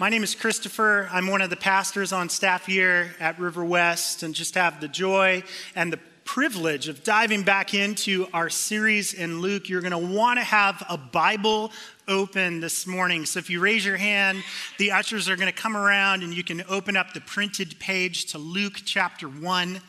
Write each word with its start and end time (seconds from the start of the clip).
My 0.00 0.08
name 0.08 0.24
is 0.24 0.34
Christopher. 0.34 1.08
I'm 1.12 1.28
one 1.28 1.40
of 1.40 1.50
the 1.50 1.56
pastors 1.56 2.12
on 2.12 2.28
staff 2.28 2.66
here 2.66 3.14
at 3.20 3.38
River 3.38 3.64
West, 3.64 4.24
and 4.24 4.34
just 4.34 4.56
have 4.56 4.80
the 4.80 4.88
joy 4.88 5.44
and 5.76 5.92
the 5.92 6.00
privilege 6.24 6.88
of 6.88 7.04
diving 7.04 7.44
back 7.44 7.74
into 7.74 8.26
our 8.32 8.50
series 8.50 9.14
in 9.14 9.40
Luke. 9.40 9.68
You're 9.68 9.82
going 9.82 9.92
to 9.92 10.14
want 10.14 10.40
to 10.40 10.44
have 10.44 10.82
a 10.88 10.98
Bible 10.98 11.70
open 12.08 12.58
this 12.58 12.88
morning. 12.88 13.24
So 13.24 13.38
if 13.38 13.48
you 13.48 13.60
raise 13.60 13.86
your 13.86 13.96
hand, 13.96 14.42
the 14.78 14.90
ushers 14.90 15.28
are 15.28 15.36
going 15.36 15.52
to 15.52 15.52
come 15.52 15.76
around 15.76 16.24
and 16.24 16.34
you 16.34 16.42
can 16.42 16.64
open 16.68 16.96
up 16.96 17.12
the 17.14 17.20
printed 17.20 17.78
page 17.78 18.32
to 18.32 18.38
Luke 18.38 18.80
chapter 18.84 19.28
1. 19.28 19.80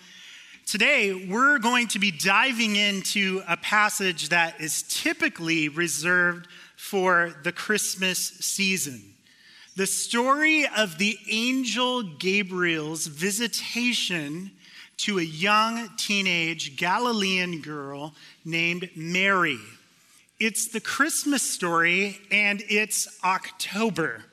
Today, 0.68 1.28
we're 1.28 1.58
going 1.58 1.88
to 1.88 1.98
be 1.98 2.12
diving 2.12 2.76
into 2.76 3.42
a 3.48 3.58
passage 3.58 4.30
that 4.30 4.62
is 4.62 4.84
typically 4.84 5.68
reserved 5.68 6.48
for 6.76 7.34
the 7.42 7.52
Christmas 7.52 8.20
season. 8.20 9.15
The 9.78 9.88
story 9.88 10.66
of 10.78 10.98
the 10.98 11.20
angel 11.30 12.02
Gabriel's 12.02 13.08
visitation 13.08 14.52
to 14.98 15.20
a 15.20 15.24
young 15.24 15.90
teenage 15.98 16.78
Galilean 16.78 17.60
girl 17.60 18.14
named 18.46 18.90
Mary. 18.96 19.60
It's 20.40 20.70
the 20.70 20.80
Christmas 20.80 21.44
story, 21.44 22.22
and 22.32 22.64
it's 22.70 23.20
October. 23.22 24.24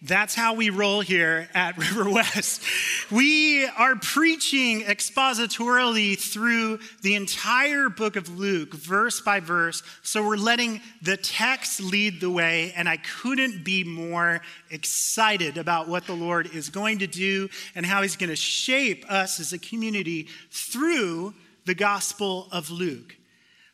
That's 0.00 0.34
how 0.36 0.54
we 0.54 0.70
roll 0.70 1.00
here 1.00 1.48
at 1.54 1.76
River 1.78 2.08
West. 2.08 2.62
We 3.10 3.66
are 3.66 3.96
preaching 3.96 4.82
expositorily 4.82 6.16
through 6.16 6.78
the 7.02 7.16
entire 7.16 7.88
book 7.88 8.14
of 8.14 8.38
Luke, 8.38 8.74
verse 8.74 9.20
by 9.20 9.40
verse. 9.40 9.82
So 10.02 10.24
we're 10.24 10.36
letting 10.36 10.80
the 11.02 11.16
text 11.16 11.80
lead 11.80 12.20
the 12.20 12.30
way, 12.30 12.72
and 12.76 12.88
I 12.88 12.98
couldn't 12.98 13.64
be 13.64 13.82
more 13.82 14.40
excited 14.70 15.58
about 15.58 15.88
what 15.88 16.06
the 16.06 16.14
Lord 16.14 16.54
is 16.54 16.68
going 16.68 17.00
to 17.00 17.08
do 17.08 17.48
and 17.74 17.84
how 17.84 18.02
He's 18.02 18.16
going 18.16 18.30
to 18.30 18.36
shape 18.36 19.04
us 19.08 19.40
as 19.40 19.52
a 19.52 19.58
community 19.58 20.28
through 20.52 21.34
the 21.66 21.74
Gospel 21.74 22.46
of 22.52 22.70
Luke. 22.70 23.16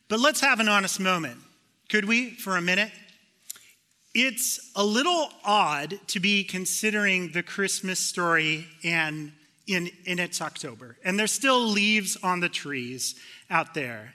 But 0.08 0.20
let's 0.20 0.40
have 0.40 0.58
an 0.60 0.68
honest 0.68 1.00
moment, 1.00 1.38
could 1.90 2.06
we, 2.06 2.30
for 2.30 2.56
a 2.56 2.62
minute? 2.62 2.90
It's 4.14 4.70
a 4.76 4.84
little 4.84 5.30
odd 5.44 5.98
to 6.08 6.20
be 6.20 6.44
considering 6.44 7.32
the 7.32 7.42
Christmas 7.42 7.98
story 7.98 8.68
and 8.84 9.32
in, 9.66 9.90
in 10.04 10.18
its 10.18 10.40
October, 10.40 10.96
and 11.04 11.18
there's 11.18 11.32
still 11.32 11.60
leaves 11.60 12.16
on 12.22 12.40
the 12.40 12.48
trees 12.48 13.14
out 13.50 13.74
there. 13.74 14.14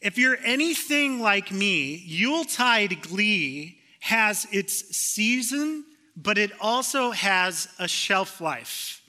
If 0.00 0.18
you're 0.18 0.38
anything 0.44 1.20
like 1.20 1.52
me, 1.52 2.02
Yuletide 2.04 3.00
glee 3.02 3.78
has 4.00 4.46
its 4.50 4.96
season, 4.96 5.84
but 6.16 6.36
it 6.36 6.50
also 6.60 7.12
has 7.12 7.68
a 7.78 7.86
shelf 7.86 8.40
life. 8.40 9.00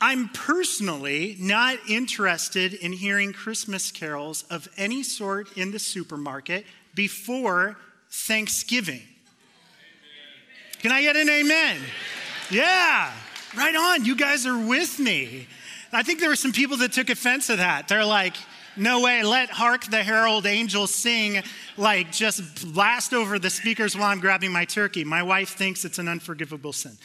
I'm 0.00 0.28
personally 0.28 1.36
not 1.40 1.78
interested 1.88 2.74
in 2.74 2.92
hearing 2.92 3.32
Christmas 3.32 3.90
carols 3.90 4.44
of 4.50 4.68
any 4.76 5.02
sort 5.02 5.56
in 5.56 5.70
the 5.70 5.78
supermarket 5.78 6.66
before 6.94 7.76
Thanksgiving. 8.10 9.02
Can 10.80 10.92
I 10.92 11.02
get 11.02 11.16
an 11.16 11.28
amen? 11.28 11.80
Yeah, 12.50 13.12
right 13.56 13.74
on. 13.74 14.04
You 14.04 14.16
guys 14.16 14.46
are 14.46 14.58
with 14.58 14.98
me. 14.98 15.46
I 15.92 16.02
think 16.02 16.20
there 16.20 16.28
were 16.28 16.36
some 16.36 16.52
people 16.52 16.76
that 16.78 16.92
took 16.92 17.10
offense 17.10 17.48
to 17.48 17.56
that. 17.56 17.88
They're 17.88 18.04
like, 18.04 18.36
no 18.76 19.00
way, 19.00 19.22
let 19.24 19.50
Hark 19.50 19.86
the 19.86 20.02
Herald 20.02 20.46
Angels 20.46 20.94
sing, 20.94 21.42
like 21.76 22.12
just 22.12 22.72
blast 22.72 23.12
over 23.12 23.38
the 23.38 23.50
speakers 23.50 23.96
while 23.96 24.06
I'm 24.06 24.20
grabbing 24.20 24.52
my 24.52 24.64
turkey. 24.64 25.02
My 25.02 25.22
wife 25.22 25.50
thinks 25.50 25.84
it's 25.84 25.98
an 25.98 26.06
unforgivable 26.06 26.72
sin. 26.72 26.96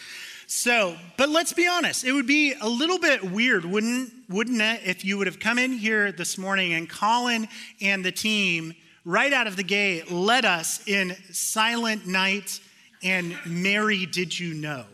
So, 0.45 0.95
but 1.17 1.29
let's 1.29 1.53
be 1.53 1.67
honest, 1.67 2.03
it 2.03 2.11
would 2.11 2.27
be 2.27 2.53
a 2.53 2.67
little 2.69 2.99
bit 2.99 3.23
weird, 3.23 3.65
wouldn't, 3.65 4.13
wouldn't 4.29 4.61
it, 4.61 4.81
if 4.85 5.03
you 5.03 5.17
would 5.17 5.25
have 5.25 5.39
come 5.39 5.57
in 5.57 5.71
here 5.71 6.11
this 6.11 6.37
morning 6.37 6.73
and 6.73 6.87
Colin 6.87 7.47
and 7.81 8.05
the 8.05 8.11
team 8.11 8.75
right 9.05 9.33
out 9.33 9.47
of 9.47 9.55
the 9.55 9.63
gate 9.63 10.11
led 10.11 10.45
us 10.45 10.85
in 10.87 11.15
Silent 11.31 12.07
Night 12.07 12.59
and 13.03 13.37
Mary, 13.45 14.05
Did 14.05 14.37
You 14.37 14.53
Know? 14.53 14.85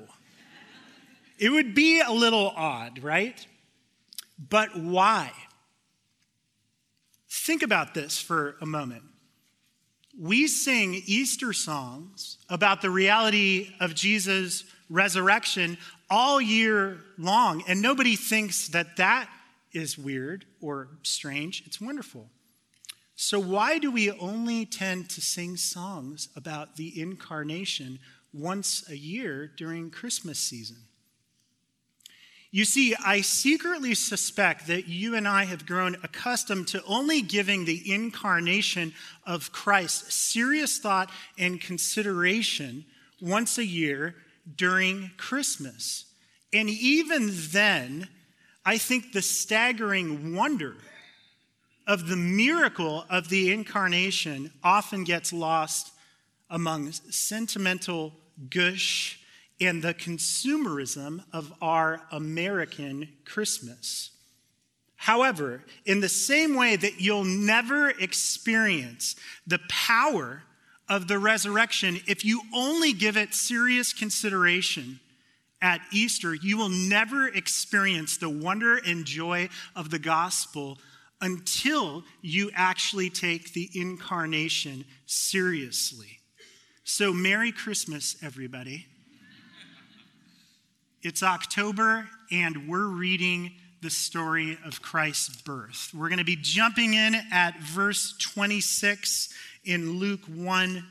It 1.37 1.49
would 1.49 1.73
be 1.73 2.01
a 2.01 2.11
little 2.11 2.51
odd, 2.55 3.01
right? 3.03 3.45
But 4.37 4.77
why? 4.77 5.31
Think 7.29 7.63
about 7.63 7.93
this 7.93 8.19
for 8.19 8.57
a 8.61 8.65
moment. 8.65 9.03
We 10.19 10.47
sing 10.47 11.01
Easter 11.05 11.53
songs 11.53 12.37
about 12.49 12.81
the 12.81 12.89
reality 12.89 13.73
of 13.79 13.95
Jesus' 13.95 14.65
resurrection 14.89 15.77
all 16.09 16.41
year 16.41 16.97
long, 17.17 17.63
and 17.67 17.81
nobody 17.81 18.15
thinks 18.15 18.67
that 18.69 18.97
that 18.97 19.29
is 19.71 19.97
weird 19.97 20.45
or 20.59 20.89
strange. 21.03 21.63
It's 21.65 21.79
wonderful. 21.79 22.29
So, 23.21 23.37
why 23.37 23.79
do 23.79 23.91
we 23.91 24.09
only 24.11 24.65
tend 24.65 25.09
to 25.09 25.19
sing 25.19 25.57
songs 25.57 26.29
about 26.37 26.77
the 26.77 27.01
incarnation 27.01 27.99
once 28.31 28.89
a 28.89 28.95
year 28.95 29.51
during 29.57 29.91
Christmas 29.91 30.39
season? 30.39 30.77
You 32.49 32.63
see, 32.63 32.95
I 32.95 33.19
secretly 33.19 33.93
suspect 33.93 34.67
that 34.67 34.87
you 34.87 35.15
and 35.15 35.27
I 35.27 35.43
have 35.43 35.65
grown 35.65 35.97
accustomed 36.01 36.69
to 36.69 36.81
only 36.85 37.21
giving 37.21 37.65
the 37.65 37.91
incarnation 37.91 38.93
of 39.25 39.51
Christ 39.51 40.13
serious 40.13 40.77
thought 40.77 41.11
and 41.37 41.59
consideration 41.59 42.85
once 43.19 43.57
a 43.57 43.65
year 43.65 44.15
during 44.55 45.11
Christmas. 45.17 46.05
And 46.53 46.69
even 46.69 47.31
then, 47.51 48.07
I 48.65 48.77
think 48.77 49.11
the 49.11 49.21
staggering 49.21 50.33
wonder 50.35 50.77
of 51.89 52.07
the 52.07 52.15
miracle 52.15 53.03
of 53.09 53.29
the 53.29 53.51
incarnation 53.51 54.51
often 54.63 55.03
gets 55.03 55.33
lost 55.33 55.91
among 56.47 56.91
sentimental 56.91 58.13
gush 58.51 59.19
and 59.59 59.81
the 59.81 59.95
consumerism 59.95 61.23
of 61.33 61.51
our 61.63 61.99
American 62.11 63.09
Christmas. 63.25 64.11
However, 64.97 65.63
in 65.83 65.99
the 65.99 66.09
same 66.09 66.53
way 66.53 66.75
that 66.75 67.01
you'll 67.01 67.23
never 67.23 67.89
experience 67.89 69.15
the 69.47 69.59
power 69.67 70.43
of 70.87 71.07
the 71.07 71.17
resurrection 71.17 72.01
if 72.07 72.23
you 72.23 72.41
only 72.53 72.93
give 72.93 73.17
it 73.17 73.33
serious 73.33 73.93
consideration 73.93 74.99
at 75.59 75.81
Easter, 75.91 76.35
you 76.35 76.55
will 76.55 76.69
never 76.69 77.27
experience 77.27 78.17
the 78.17 78.29
wonder 78.29 78.77
and 78.77 79.05
joy 79.05 79.49
of 79.75 79.89
the 79.89 79.99
gospel 79.99 80.77
until 81.21 82.03
you 82.21 82.51
actually 82.55 83.09
take 83.09 83.53
the 83.53 83.69
incarnation 83.73 84.85
seriously. 85.05 86.19
So, 86.83 87.13
Merry 87.13 87.51
Christmas, 87.51 88.15
everybody. 88.23 88.85
It's 91.01 91.23
October, 91.23 92.09
and 92.31 92.67
we're 92.67 92.87
reading 92.87 93.51
the 93.81 93.89
story 93.89 94.57
of 94.65 94.81
Christ's 94.81 95.41
birth. 95.41 95.91
We're 95.93 96.09
going 96.09 96.19
to 96.19 96.25
be 96.25 96.35
jumping 96.35 96.93
in 96.93 97.15
at 97.31 97.59
verse 97.61 98.17
26 98.19 99.29
in 99.63 99.99
Luke 99.99 100.25
1. 100.25 100.85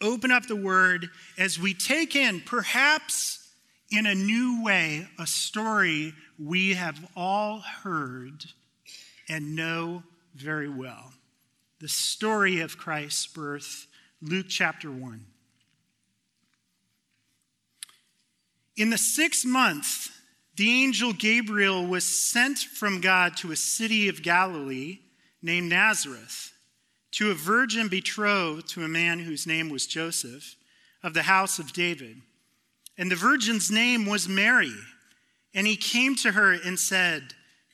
Open 0.00 0.30
up 0.30 0.46
the 0.46 0.56
word 0.56 1.10
as 1.36 1.58
we 1.58 1.74
take 1.74 2.14
in, 2.14 2.40
perhaps 2.40 3.50
in 3.90 4.06
a 4.06 4.14
new 4.14 4.62
way, 4.62 5.08
a 5.18 5.26
story 5.26 6.12
we 6.38 6.74
have 6.74 6.98
all 7.16 7.58
heard 7.58 8.44
and 9.28 9.54
know 9.54 10.02
very 10.34 10.68
well. 10.68 11.12
The 11.80 11.88
story 11.88 12.60
of 12.60 12.78
Christ's 12.78 13.26
birth, 13.26 13.86
Luke 14.20 14.46
chapter 14.48 14.90
1. 14.90 15.24
In 18.76 18.90
the 18.90 18.98
sixth 18.98 19.44
month, 19.44 20.10
the 20.56 20.70
angel 20.70 21.12
Gabriel 21.12 21.86
was 21.86 22.04
sent 22.04 22.58
from 22.58 23.00
God 23.00 23.36
to 23.38 23.52
a 23.52 23.56
city 23.56 24.08
of 24.08 24.22
Galilee 24.22 24.98
named 25.42 25.70
Nazareth 25.70 26.52
to 27.12 27.30
a 27.30 27.34
virgin 27.34 27.88
betrothed 27.88 28.68
to 28.68 28.84
a 28.84 28.88
man 28.88 29.20
whose 29.20 29.46
name 29.46 29.68
was 29.68 29.86
Joseph 29.86 30.56
of 31.02 31.14
the 31.14 31.22
house 31.22 31.58
of 31.58 31.72
David. 31.72 32.22
And 32.96 33.10
the 33.10 33.16
virgin's 33.16 33.70
name 33.70 34.06
was 34.06 34.28
Mary. 34.28 34.74
And 35.54 35.66
he 35.66 35.76
came 35.76 36.14
to 36.16 36.32
her 36.32 36.52
and 36.52 36.78
said, 36.78 37.34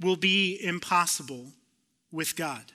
will 0.00 0.16
be 0.16 0.58
impossible 0.62 1.52
with 2.10 2.36
God. 2.36 2.72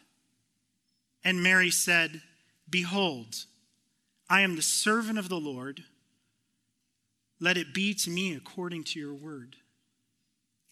And 1.24 1.44
Mary 1.44 1.70
said, 1.70 2.22
Behold, 2.70 3.46
I 4.30 4.42
am 4.42 4.56
the 4.56 4.62
servant 4.62 5.20
of 5.20 5.30
the 5.30 5.40
Lord. 5.40 5.84
Let 7.40 7.58
it 7.58 7.74
be 7.74 7.94
to 7.96 8.10
me 8.10 8.34
according 8.34 8.86
to 8.86 9.00
your 9.00 9.14
word. 9.14 9.58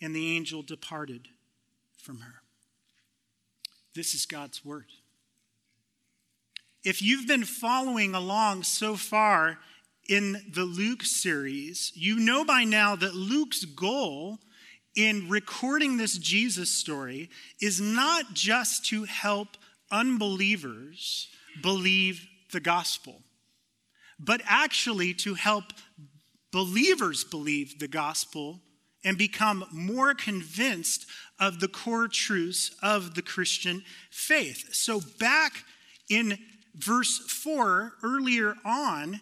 And 0.02 0.16
the 0.16 0.36
angel 0.36 0.62
departed 0.62 1.28
from 1.98 2.20
her. 2.22 2.36
This 3.96 4.14
is 4.14 4.26
God's 4.26 4.64
word. 4.64 4.86
If 6.84 7.02
you've 7.02 7.28
been 7.28 7.44
following 7.44 8.16
along 8.16 8.64
so 8.64 8.96
far 8.96 9.60
in 10.08 10.42
the 10.54 10.64
Luke 10.64 11.04
series, 11.04 11.92
you 11.96 12.18
know 12.18 12.46
by 12.46 12.64
now 12.64 12.96
that 12.96 13.14
Luke's 13.14 13.66
goal 13.66 14.40
in 15.00 15.30
recording 15.30 15.96
this 15.96 16.18
Jesus 16.18 16.70
story 16.70 17.30
is 17.62 17.80
not 17.80 18.34
just 18.34 18.86
to 18.88 19.06
help 19.06 19.48
unbelievers 19.90 21.30
believe 21.62 22.28
the 22.52 22.60
gospel, 22.60 23.22
but 24.20 24.42
actually 24.46 25.14
to 25.14 25.36
help 25.36 25.64
believers 26.52 27.24
believe 27.24 27.80
the 27.80 27.88
gospel 27.88 28.60
and 29.06 29.18
become 29.18 29.64
more 29.72 30.14
convinced 30.14 31.06
of 31.40 31.62
the 31.62 31.70
core 31.70 32.10
truths 32.10 32.76
of 32.84 33.16
the 33.16 33.22
Christian 33.22 33.82
faith. 34.12 34.74
So, 34.74 35.00
back 35.18 35.64
in 36.10 36.38
verse 36.76 37.20
4, 37.20 37.94
earlier 38.04 38.56
on, 38.66 39.22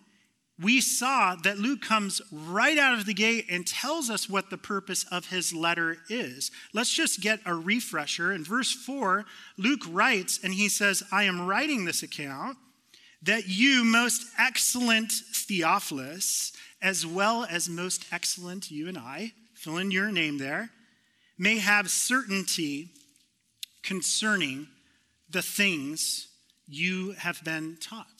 we 0.60 0.82
saw 0.82 1.36
that 1.36 1.60
Luke 1.60 1.82
comes 1.82 2.22
right 2.32 2.78
out 2.78 2.98
of 2.98 3.06
the 3.06 3.14
gate 3.14 3.46
and 3.50 3.66
tells 3.66 4.10
us 4.10 4.28
what 4.30 4.50
the 4.50 4.58
purpose 4.58 5.06
of 5.12 5.28
his 5.28 5.54
letter 5.54 5.98
is. 6.10 6.50
Let's 6.74 6.92
just 6.92 7.22
get 7.22 7.40
a 7.46 7.54
refresher. 7.54 8.32
In 8.32 8.44
verse 8.44 8.72
4, 8.72 9.26
Luke 9.58 9.84
writes, 9.88 10.40
and 10.44 10.54
he 10.54 10.68
says, 10.68 11.04
I 11.12 11.24
am 11.24 11.46
writing 11.46 11.86
this 11.86 12.02
account 12.02 12.58
that 13.22 13.48
you, 13.48 13.84
most 13.84 14.26
excellent 14.40 15.12
Theophilus, 15.12 16.54
as 16.82 17.06
well 17.06 17.46
as 17.50 17.70
most 17.70 18.06
excellent 18.12 18.72
you 18.72 18.88
and 18.88 18.98
I, 18.98 19.34
fill 19.54 19.78
in 19.78 19.92
your 19.92 20.12
name 20.12 20.38
there, 20.38 20.70
may 21.38 21.58
have 21.60 21.90
certainty 21.90 22.90
concerning 23.84 24.68
the 25.30 25.42
things 25.42 26.28
you 26.68 27.12
have 27.12 27.44
been 27.44 27.78
taught. 27.80 28.17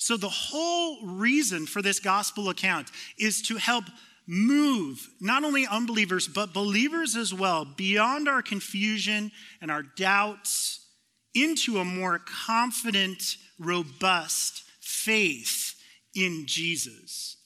So, 0.00 0.16
the 0.16 0.30
whole 0.30 1.04
reason 1.04 1.66
for 1.66 1.82
this 1.82 2.00
gospel 2.00 2.48
account 2.48 2.90
is 3.18 3.42
to 3.42 3.58
help 3.58 3.84
move 4.26 5.06
not 5.20 5.44
only 5.44 5.66
unbelievers, 5.66 6.26
but 6.26 6.54
believers 6.54 7.16
as 7.16 7.34
well, 7.34 7.66
beyond 7.66 8.26
our 8.26 8.40
confusion 8.40 9.30
and 9.60 9.70
our 9.70 9.82
doubts 9.82 10.86
into 11.34 11.80
a 11.80 11.84
more 11.84 12.18
confident, 12.18 13.36
robust 13.58 14.62
faith 14.80 15.74
in 16.14 16.44
Jesus. 16.46 17.36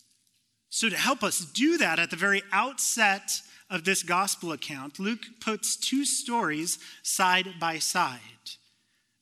So, 0.70 0.88
to 0.88 0.96
help 0.96 1.24
us 1.24 1.44
do 1.44 1.76
that 1.78 1.98
at 1.98 2.10
the 2.10 2.16
very 2.16 2.44
outset 2.52 3.32
of 3.68 3.82
this 3.82 4.04
gospel 4.04 4.52
account, 4.52 5.00
Luke 5.00 5.24
puts 5.40 5.76
two 5.76 6.04
stories 6.04 6.78
side 7.02 7.54
by 7.58 7.80
side 7.80 8.20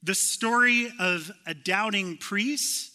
the 0.03 0.15
story 0.15 0.93
of 1.01 1.31
a 1.47 1.55
doubting 1.55 2.19
priest 2.19 2.92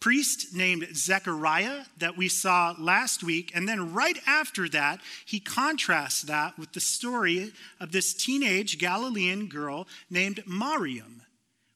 priest 0.00 0.54
named 0.54 0.88
Zechariah 0.94 1.84
that 1.98 2.16
we 2.16 2.28
saw 2.28 2.74
last 2.78 3.22
week. 3.22 3.50
And 3.54 3.68
then 3.68 3.92
right 3.92 4.18
after 4.26 4.68
that, 4.68 5.00
he 5.26 5.40
contrasts 5.40 6.22
that 6.22 6.58
with 6.58 6.72
the 6.72 6.80
story 6.80 7.52
of 7.80 7.92
this 7.92 8.14
teenage 8.14 8.78
Galilean 8.78 9.48
girl 9.48 9.88
named 10.08 10.42
Mariam. 10.46 11.22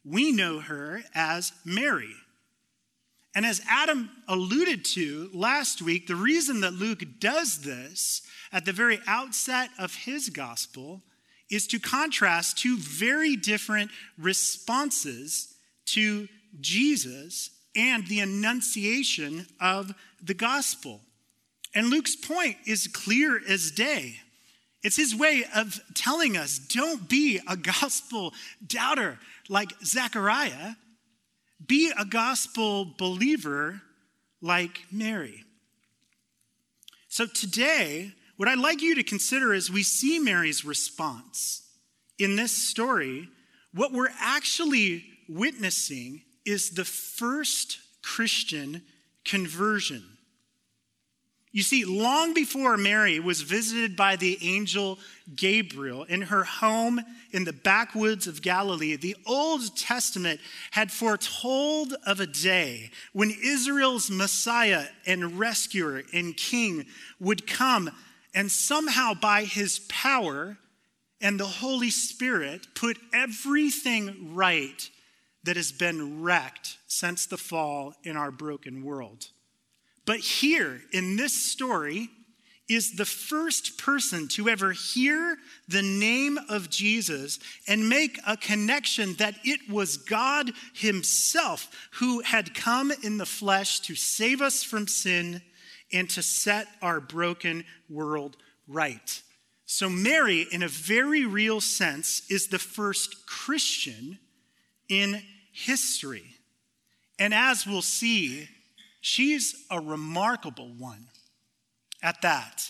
We 0.04 0.32
know 0.32 0.60
her 0.60 1.02
as 1.14 1.52
Mary. 1.64 2.14
And 3.34 3.46
as 3.46 3.62
Adam 3.68 4.10
alluded 4.28 4.84
to 4.86 5.30
last 5.32 5.80
week, 5.80 6.06
the 6.06 6.16
reason 6.16 6.60
that 6.60 6.74
Luke 6.74 7.02
does 7.18 7.62
this 7.62 8.22
at 8.52 8.64
the 8.64 8.72
very 8.72 9.00
outset 9.06 9.70
of 9.78 9.94
his 9.94 10.28
gospel 10.28 11.02
is 11.50 11.66
to 11.68 11.78
contrast 11.78 12.58
two 12.58 12.76
very 12.78 13.36
different 13.36 13.90
responses 14.18 15.54
to 15.86 16.28
Jesus 16.60 17.50
and 17.74 18.06
the 18.06 18.20
annunciation 18.20 19.46
of 19.60 19.94
the 20.22 20.34
gospel. 20.34 21.00
And 21.74 21.88
Luke's 21.88 22.16
point 22.16 22.56
is 22.66 22.86
clear 22.86 23.40
as 23.48 23.70
day. 23.70 24.16
It's 24.82 24.96
his 24.96 25.14
way 25.14 25.44
of 25.54 25.80
telling 25.94 26.36
us 26.36 26.58
don't 26.58 27.08
be 27.08 27.40
a 27.48 27.56
gospel 27.56 28.34
doubter 28.66 29.18
like 29.48 29.72
Zechariah, 29.84 30.74
be 31.64 31.92
a 31.96 32.04
gospel 32.04 32.84
believer 32.98 33.80
like 34.40 34.80
Mary. 34.90 35.44
So 37.08 37.26
today, 37.26 38.12
what 38.36 38.48
I'd 38.48 38.58
like 38.58 38.82
you 38.82 38.94
to 38.96 39.02
consider 39.02 39.54
as 39.54 39.70
we 39.70 39.82
see 39.82 40.18
Mary's 40.18 40.64
response 40.64 41.62
in 42.18 42.36
this 42.36 42.52
story, 42.52 43.28
what 43.72 43.92
we're 43.92 44.12
actually 44.18 45.04
witnessing 45.28 46.22
is 46.44 46.70
the 46.70 46.84
first 46.84 47.78
Christian 48.02 48.82
conversion. 49.24 50.02
You 51.52 51.62
see, 51.62 51.84
long 51.84 52.32
before 52.32 52.78
Mary 52.78 53.20
was 53.20 53.42
visited 53.42 53.94
by 53.94 54.16
the 54.16 54.38
angel 54.40 54.98
Gabriel 55.36 56.04
in 56.04 56.22
her 56.22 56.44
home 56.44 57.02
in 57.30 57.44
the 57.44 57.52
backwoods 57.52 58.26
of 58.26 58.40
Galilee, 58.40 58.96
the 58.96 59.16
Old 59.26 59.76
Testament 59.76 60.40
had 60.70 60.90
foretold 60.90 61.94
of 62.06 62.20
a 62.20 62.26
day 62.26 62.90
when 63.12 63.30
Israel's 63.30 64.10
Messiah 64.10 64.86
and 65.06 65.38
rescuer 65.38 66.02
and 66.14 66.34
king 66.34 66.86
would 67.20 67.46
come 67.46 67.90
and 68.34 68.50
somehow 68.50 69.12
by 69.12 69.44
his 69.44 69.80
power 69.90 70.56
and 71.20 71.38
the 71.38 71.46
Holy 71.46 71.90
Spirit 71.90 72.66
put 72.74 72.98
everything 73.12 74.34
right 74.34 74.88
that 75.44 75.56
has 75.56 75.72
been 75.72 76.22
wrecked 76.22 76.78
since 76.86 77.26
the 77.26 77.36
fall 77.36 77.94
in 78.04 78.16
our 78.16 78.30
broken 78.30 78.84
world. 78.84 79.28
But 80.04 80.20
here 80.20 80.80
in 80.92 81.16
this 81.16 81.32
story 81.32 82.08
is 82.68 82.96
the 82.96 83.04
first 83.04 83.76
person 83.76 84.28
to 84.28 84.48
ever 84.48 84.72
hear 84.72 85.36
the 85.68 85.82
name 85.82 86.38
of 86.48 86.70
Jesus 86.70 87.38
and 87.68 87.88
make 87.88 88.18
a 88.26 88.36
connection 88.36 89.14
that 89.14 89.34
it 89.44 89.60
was 89.68 89.96
God 89.96 90.52
Himself 90.74 91.68
who 91.92 92.20
had 92.20 92.54
come 92.54 92.92
in 93.02 93.18
the 93.18 93.26
flesh 93.26 93.80
to 93.80 93.94
save 93.94 94.40
us 94.40 94.62
from 94.62 94.86
sin 94.86 95.42
and 95.92 96.08
to 96.10 96.22
set 96.22 96.66
our 96.80 97.00
broken 97.00 97.64
world 97.90 98.36
right. 98.66 99.22
So, 99.66 99.88
Mary, 99.88 100.46
in 100.50 100.62
a 100.62 100.68
very 100.68 101.24
real 101.24 101.60
sense, 101.60 102.22
is 102.30 102.48
the 102.48 102.58
first 102.58 103.26
Christian 103.26 104.18
in 104.88 105.22
history. 105.52 106.24
And 107.18 107.32
as 107.32 107.66
we'll 107.66 107.82
see, 107.82 108.48
she's 109.00 109.64
a 109.70 109.80
remarkable 109.80 110.72
one. 110.78 111.08
at 112.02 112.20
that. 112.22 112.68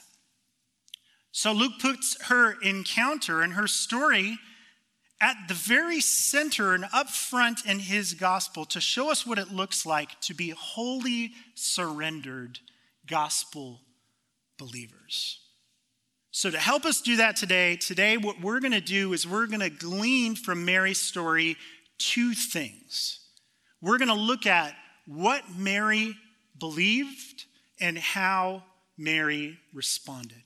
So 1.30 1.52
Luke 1.52 1.72
puts 1.80 2.22
her 2.24 2.60
encounter 2.60 3.40
and 3.40 3.54
her 3.54 3.66
story 3.66 4.38
at 5.22 5.36
the 5.48 5.54
very 5.54 6.00
center 6.00 6.74
and 6.74 6.84
up 6.92 7.08
front 7.08 7.64
in 7.64 7.78
his 7.78 8.12
gospel 8.12 8.64
to 8.66 8.80
show 8.80 9.10
us 9.10 9.24
what 9.24 9.38
it 9.38 9.50
looks 9.50 9.86
like 9.86 10.20
to 10.20 10.34
be 10.34 10.50
wholly 10.50 11.32
surrendered 11.54 12.58
gospel 13.06 13.80
believers. 14.58 15.38
So, 16.34 16.50
to 16.50 16.58
help 16.58 16.84
us 16.84 17.00
do 17.02 17.16
that 17.16 17.36
today, 17.36 17.76
today 17.76 18.16
what 18.16 18.40
we're 18.40 18.60
going 18.60 18.72
to 18.72 18.80
do 18.80 19.12
is 19.12 19.26
we're 19.26 19.46
going 19.46 19.60
to 19.60 19.70
glean 19.70 20.34
from 20.34 20.64
Mary's 20.64 21.00
story 21.00 21.56
two 22.02 22.34
things. 22.34 23.20
We're 23.80 23.98
going 23.98 24.08
to 24.08 24.14
look 24.14 24.46
at 24.46 24.74
what 25.06 25.42
Mary 25.56 26.16
believed 26.58 27.44
and 27.80 27.98
how 27.98 28.62
Mary 28.96 29.58
responded. 29.74 30.42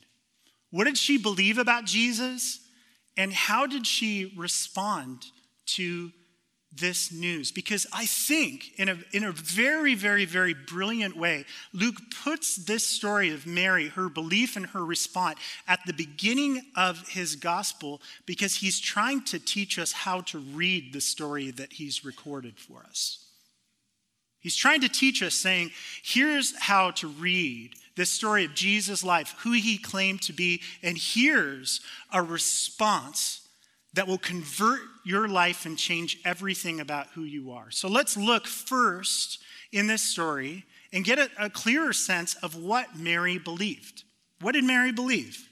What 0.71 0.85
did 0.85 0.99
she 0.99 1.19
believe 1.19 1.59
about 1.59 1.85
Jesus? 1.85 2.61
And 3.17 3.33
how 3.33 3.67
did 3.67 3.87
she 3.87 4.33
respond 4.37 5.25
to 5.67 6.13
this 6.79 7.13
news? 7.13 7.53
Because 7.53 7.87
I 7.93 8.07
think, 8.07 8.79
in 8.79 8.89
a, 8.89 8.99
in 9.13 9.25
a 9.25 9.33
very, 9.33 9.95
very, 9.95 10.25
very 10.25 10.55
brilliant 10.55 11.17
way, 11.17 11.45
Luke 11.73 11.97
puts 12.25 12.57
this 12.57 12.87
story 12.87 13.31
of 13.31 13.47
Mary, 13.47 13.89
her 13.89 14.09
belief 14.09 14.57
and 14.57 14.67
her 14.67 14.85
response, 14.85 15.39
at 15.67 15.81
the 15.87 15.93
beginning 15.93 16.63
of 16.77 17.09
his 17.09 17.37
gospel 17.37 18.01
because 18.27 18.57
he's 18.57 18.81
trying 18.81 19.23
to 19.25 19.39
teach 19.39 19.79
us 19.79 19.93
how 19.93 20.21
to 20.23 20.39
read 20.39 20.93
the 20.93 21.01
story 21.01 21.51
that 21.51 21.75
he's 21.75 22.05
recorded 22.05 22.59
for 22.59 22.85
us. 22.89 23.25
He's 24.41 24.57
trying 24.57 24.83
to 24.83 24.89
teach 24.89 25.23
us, 25.23 25.35
saying, 25.35 25.73
here's 26.05 26.57
how 26.57 26.93
to 26.93 27.09
read 27.09 27.75
this 27.97 28.11
story 28.13 28.45
of 28.45 28.55
Jesus' 28.55 29.03
life, 29.03 29.35
who 29.39 29.53
he 29.53 29.79
claimed 29.79 30.23
to 30.23 30.33
be, 30.33 30.61
and 30.83 30.97
here's 30.97 31.81
a 32.13 32.23
response 32.23 33.41
that 33.95 34.07
will 34.07 34.19
convert 34.19 34.83
your 35.07 35.29
life 35.29 35.67
and 35.67 35.79
change 35.79 36.19
everything 36.25 36.81
about 36.81 37.07
who 37.15 37.23
you 37.23 37.53
are. 37.53 37.71
So 37.71 37.87
let's 37.87 38.17
look 38.17 38.47
first 38.47 39.39
in 39.71 39.87
this 39.87 40.03
story 40.03 40.65
and 40.93 41.05
get 41.05 41.21
a, 41.21 41.31
a 41.39 41.49
clearer 41.49 41.93
sense 41.93 42.35
of 42.37 42.57
what 42.57 42.99
Mary 42.99 43.39
believed. 43.39 44.03
What 44.41 44.53
did 44.53 44.65
Mary 44.65 44.91
believe? 44.91 45.49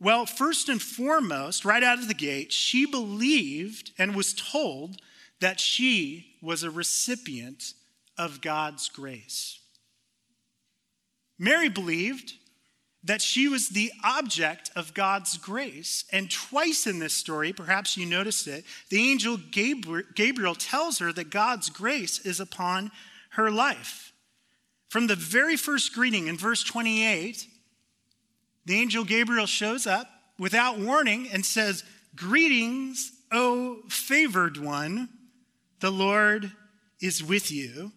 Well, 0.00 0.26
first 0.26 0.68
and 0.68 0.80
foremost, 0.80 1.64
right 1.64 1.82
out 1.82 1.98
of 1.98 2.06
the 2.06 2.14
gate, 2.14 2.52
she 2.52 2.86
believed 2.86 3.90
and 3.98 4.14
was 4.14 4.32
told 4.32 5.00
that 5.40 5.58
she 5.58 6.36
was 6.40 6.62
a 6.62 6.70
recipient 6.70 7.74
of 8.16 8.40
God's 8.40 8.88
grace. 8.88 9.58
Mary 11.36 11.68
believed 11.68 12.34
that 13.04 13.22
she 13.22 13.48
was 13.48 13.68
the 13.68 13.92
object 14.04 14.70
of 14.74 14.94
God's 14.94 15.36
grace. 15.38 16.04
And 16.12 16.30
twice 16.30 16.86
in 16.86 16.98
this 16.98 17.14
story, 17.14 17.52
perhaps 17.52 17.96
you 17.96 18.06
noticed 18.06 18.46
it, 18.48 18.64
the 18.90 19.10
angel 19.10 19.36
Gabriel 19.36 20.54
tells 20.54 20.98
her 20.98 21.12
that 21.12 21.30
God's 21.30 21.70
grace 21.70 22.18
is 22.20 22.40
upon 22.40 22.90
her 23.30 23.50
life. 23.50 24.12
From 24.88 25.06
the 25.06 25.14
very 25.14 25.56
first 25.56 25.94
greeting 25.94 26.26
in 26.26 26.36
verse 26.36 26.64
28, 26.64 27.46
the 28.64 28.80
angel 28.80 29.04
Gabriel 29.04 29.46
shows 29.46 29.86
up 29.86 30.08
without 30.38 30.78
warning 30.78 31.28
and 31.32 31.44
says, 31.44 31.84
Greetings, 32.16 33.12
O 33.30 33.82
favored 33.88 34.56
one, 34.56 35.08
the 35.80 35.90
Lord 35.90 36.52
is 37.00 37.22
with 37.22 37.52
you. 37.52 37.92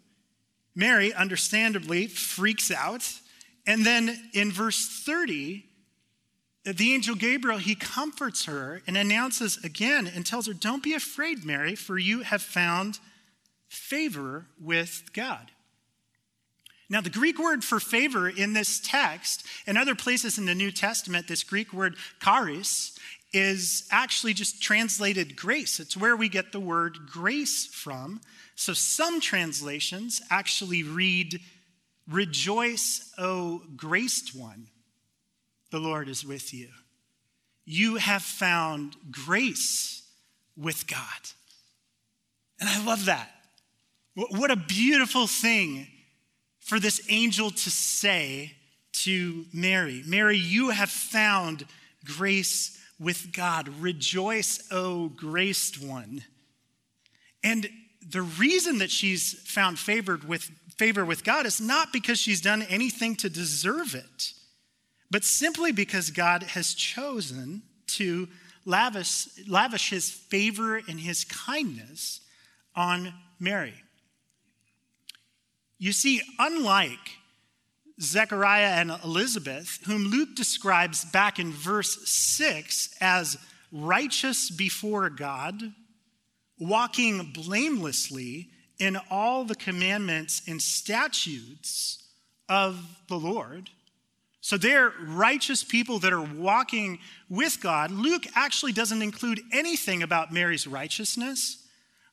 Mary, 0.75 1.13
understandably, 1.13 2.07
freaks 2.07 2.71
out. 2.71 3.20
And 3.65 3.85
then 3.85 4.29
in 4.33 4.51
verse 4.51 5.03
30, 5.05 5.65
the 6.63 6.93
angel 6.93 7.15
Gabriel, 7.15 7.57
he 7.57 7.75
comforts 7.75 8.45
her 8.45 8.81
and 8.85 8.95
announces 8.95 9.57
again 9.63 10.07
and 10.07 10.25
tells 10.25 10.47
her, 10.47 10.53
Don't 10.53 10.83
be 10.83 10.93
afraid, 10.93 11.43
Mary, 11.43 11.75
for 11.75 11.97
you 11.97 12.21
have 12.21 12.41
found 12.41 12.99
favor 13.67 14.47
with 14.59 15.11
God. 15.13 15.51
Now, 16.89 16.99
the 16.99 17.09
Greek 17.09 17.39
word 17.39 17.63
for 17.63 17.79
favor 17.79 18.27
in 18.27 18.51
this 18.51 18.81
text 18.83 19.45
and 19.65 19.77
other 19.77 19.95
places 19.95 20.37
in 20.37 20.45
the 20.45 20.53
New 20.53 20.71
Testament, 20.71 21.27
this 21.27 21.43
Greek 21.43 21.71
word 21.71 21.95
charis, 22.21 22.99
is 23.31 23.87
actually 23.91 24.33
just 24.33 24.61
translated 24.61 25.37
grace. 25.37 25.79
It's 25.79 25.95
where 25.95 26.17
we 26.17 26.27
get 26.27 26.51
the 26.51 26.59
word 26.59 26.97
grace 27.09 27.65
from. 27.65 28.19
So 28.55 28.73
some 28.73 29.21
translations 29.21 30.21
actually 30.29 30.83
read, 30.83 31.39
Rejoice, 32.07 33.13
O 33.17 33.61
graced 33.75 34.35
one, 34.35 34.67
the 35.69 35.79
Lord 35.79 36.09
is 36.09 36.25
with 36.25 36.53
you. 36.53 36.69
You 37.65 37.95
have 37.95 38.23
found 38.23 38.95
grace 39.11 40.03
with 40.57 40.87
God. 40.87 40.99
And 42.59 42.67
I 42.69 42.83
love 42.83 43.05
that. 43.05 43.31
What 44.15 44.51
a 44.51 44.55
beautiful 44.55 45.25
thing 45.25 45.87
for 46.59 46.79
this 46.79 47.01
angel 47.09 47.49
to 47.49 47.69
say 47.71 48.55
to 48.93 49.45
Mary 49.53 50.03
Mary, 50.05 50.37
you 50.37 50.69
have 50.69 50.89
found 50.89 51.65
grace 52.03 52.77
with 52.99 53.33
God. 53.33 53.69
Rejoice, 53.79 54.67
O 54.71 55.07
graced 55.09 55.81
one. 55.81 56.23
And 57.43 57.67
the 58.07 58.21
reason 58.21 58.79
that 58.79 58.91
she's 58.91 59.33
found 59.45 59.79
favored 59.79 60.27
with 60.27 60.51
favor 60.77 61.05
with 61.05 61.23
God 61.23 61.45
is 61.45 61.61
not 61.61 61.93
because 61.93 62.19
she's 62.19 62.41
done 62.41 62.61
anything 62.63 63.15
to 63.17 63.29
deserve 63.29 63.95
it, 63.95 64.33
but 65.09 65.23
simply 65.23 65.71
because 65.71 66.09
God 66.09 66.43
has 66.43 66.73
chosen 66.73 67.63
to 67.87 68.27
lavish, 68.65 69.27
lavish 69.47 69.89
his 69.89 70.09
favor 70.09 70.77
and 70.77 70.99
his 70.99 71.25
kindness 71.25 72.21
on 72.75 73.13
Mary. 73.39 73.73
You 75.77 75.91
see, 75.91 76.21
unlike 76.39 76.99
Zechariah 77.99 78.79
and 78.79 78.91
Elizabeth, 79.03 79.79
whom 79.85 80.05
Luke 80.05 80.35
describes 80.35 81.05
back 81.05 81.39
in 81.39 81.51
verse 81.51 81.97
6 82.07 82.95
as 83.01 83.37
righteous 83.71 84.49
before 84.49 85.09
God, 85.09 85.61
walking 86.59 87.31
blamelessly 87.33 88.49
in 88.81 88.97
all 89.11 89.45
the 89.45 89.55
commandments 89.55 90.41
and 90.47 90.59
statutes 90.59 92.03
of 92.49 92.83
the 93.07 93.15
Lord. 93.15 93.69
So 94.41 94.57
they're 94.57 94.91
righteous 95.05 95.63
people 95.63 95.99
that 95.99 96.11
are 96.11 96.19
walking 96.19 96.97
with 97.29 97.61
God. 97.61 97.91
Luke 97.91 98.25
actually 98.35 98.71
doesn't 98.71 99.03
include 99.03 99.39
anything 99.53 100.01
about 100.01 100.33
Mary's 100.33 100.65
righteousness, 100.65 101.63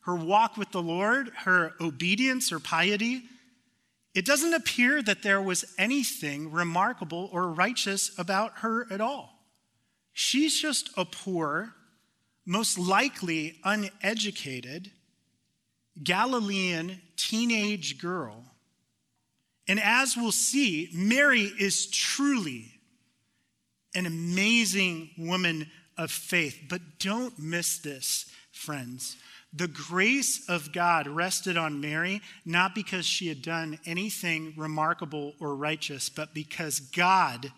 her 0.01 0.15
walk 0.15 0.57
with 0.57 0.71
the 0.71 0.81
Lord, 0.81 1.29
her 1.37 1.73
obedience 1.81 2.51
or 2.51 2.59
piety. 2.59 3.23
It 4.13 4.25
doesn't 4.25 4.53
appear 4.53 5.01
that 5.01 5.23
there 5.23 5.41
was 5.41 5.73
anything 5.79 6.51
remarkable 6.51 7.31
or 7.33 7.51
righteous 7.51 8.11
about 8.19 8.59
her 8.59 8.85
at 8.93 9.01
all. 9.01 9.39
She's 10.13 10.61
just 10.61 10.91
a 10.95 11.03
poor, 11.03 11.73
most 12.45 12.77
likely 12.77 13.57
uneducated 13.63 14.91
Galilean 16.03 17.01
teenage 17.15 17.99
girl. 17.99 18.43
And 19.67 19.79
as 19.79 20.15
we'll 20.17 20.31
see, 20.31 20.89
Mary 20.93 21.51
is 21.59 21.87
truly 21.87 22.71
an 23.93 24.05
amazing 24.05 25.11
woman 25.17 25.69
of 25.97 26.11
faith. 26.11 26.57
But 26.69 26.81
don't 26.99 27.37
miss 27.37 27.79
this, 27.79 28.25
friends. 28.51 29.17
The 29.51 29.67
grace 29.67 30.47
of 30.47 30.71
God 30.71 31.07
rested 31.07 31.57
on 31.57 31.81
Mary, 31.81 32.21
not 32.45 32.75
because 32.75 33.05
she 33.05 33.27
had 33.27 33.41
done 33.41 33.79
anything 33.85 34.53
remarkable 34.57 35.33
or 35.39 35.55
righteous, 35.55 36.09
but 36.09 36.33
because 36.33 36.79
God 36.79 37.51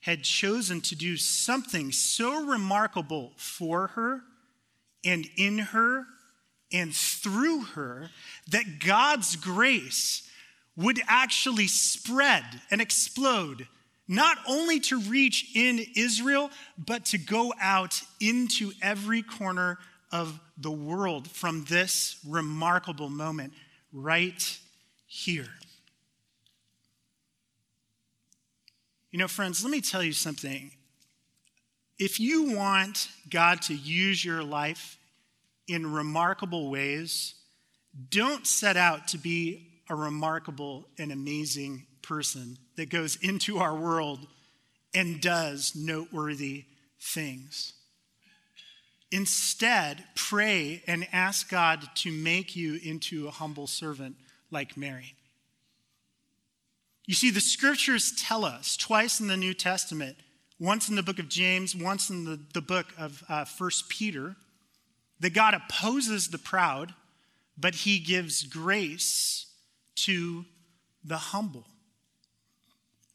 had 0.00 0.24
chosen 0.24 0.80
to 0.82 0.96
do 0.96 1.16
something 1.16 1.90
so 1.92 2.44
remarkable 2.44 3.32
for 3.36 3.88
her 3.88 4.22
and 5.04 5.28
in 5.36 5.58
her 5.58 6.04
and 6.76 6.94
through 6.94 7.62
her 7.62 8.10
that 8.50 8.80
God's 8.84 9.34
grace 9.36 10.28
would 10.76 11.00
actually 11.08 11.68
spread 11.68 12.44
and 12.70 12.82
explode, 12.82 13.66
not 14.06 14.36
only 14.46 14.78
to 14.78 15.00
reach 15.00 15.56
in 15.56 15.80
Israel, 15.96 16.50
but 16.76 17.06
to 17.06 17.18
go 17.18 17.54
out 17.60 18.02
into 18.20 18.72
every 18.82 19.22
corner 19.22 19.78
of 20.12 20.38
the 20.58 20.70
world 20.70 21.28
from 21.28 21.64
this 21.64 22.18
remarkable 22.28 23.08
moment 23.08 23.54
right 23.90 24.58
here. 25.06 25.48
You 29.10 29.18
know, 29.18 29.28
friends, 29.28 29.64
let 29.64 29.70
me 29.70 29.80
tell 29.80 30.02
you 30.02 30.12
something. 30.12 30.72
If 31.98 32.20
you 32.20 32.54
want 32.54 33.08
God 33.30 33.62
to 33.62 33.74
use 33.74 34.22
your 34.22 34.44
life 34.44 34.98
in 35.68 35.92
remarkable 35.92 36.70
ways, 36.70 37.34
don't 38.10 38.46
set 38.46 38.76
out 38.76 39.08
to 39.08 39.18
be 39.18 39.82
a 39.88 39.94
remarkable 39.94 40.88
and 40.98 41.12
amazing 41.12 41.86
person 42.02 42.58
that 42.76 42.90
goes 42.90 43.16
into 43.16 43.58
our 43.58 43.74
world 43.74 44.26
and 44.94 45.20
does 45.20 45.74
noteworthy 45.74 46.64
things. 47.00 47.74
Instead, 49.12 50.04
pray 50.14 50.82
and 50.86 51.06
ask 51.12 51.48
God 51.48 51.88
to 51.96 52.10
make 52.10 52.56
you 52.56 52.78
into 52.82 53.28
a 53.28 53.30
humble 53.30 53.66
servant 53.66 54.16
like 54.50 54.76
Mary. 54.76 55.14
You 57.06 57.14
see, 57.14 57.30
the 57.30 57.40
scriptures 57.40 58.12
tell 58.18 58.44
us 58.44 58.76
twice 58.76 59.20
in 59.20 59.28
the 59.28 59.36
New 59.36 59.54
Testament, 59.54 60.16
once 60.58 60.88
in 60.88 60.96
the 60.96 61.04
book 61.04 61.20
of 61.20 61.28
James, 61.28 61.76
once 61.76 62.10
in 62.10 62.24
the, 62.24 62.40
the 62.52 62.60
book 62.60 62.86
of 62.98 63.22
uh, 63.28 63.44
1 63.58 63.70
Peter, 63.88 64.34
that 65.20 65.34
God 65.34 65.54
opposes 65.54 66.28
the 66.28 66.38
proud, 66.38 66.94
but 67.56 67.74
he 67.74 67.98
gives 67.98 68.42
grace 68.42 69.46
to 69.96 70.44
the 71.04 71.16
humble. 71.16 71.66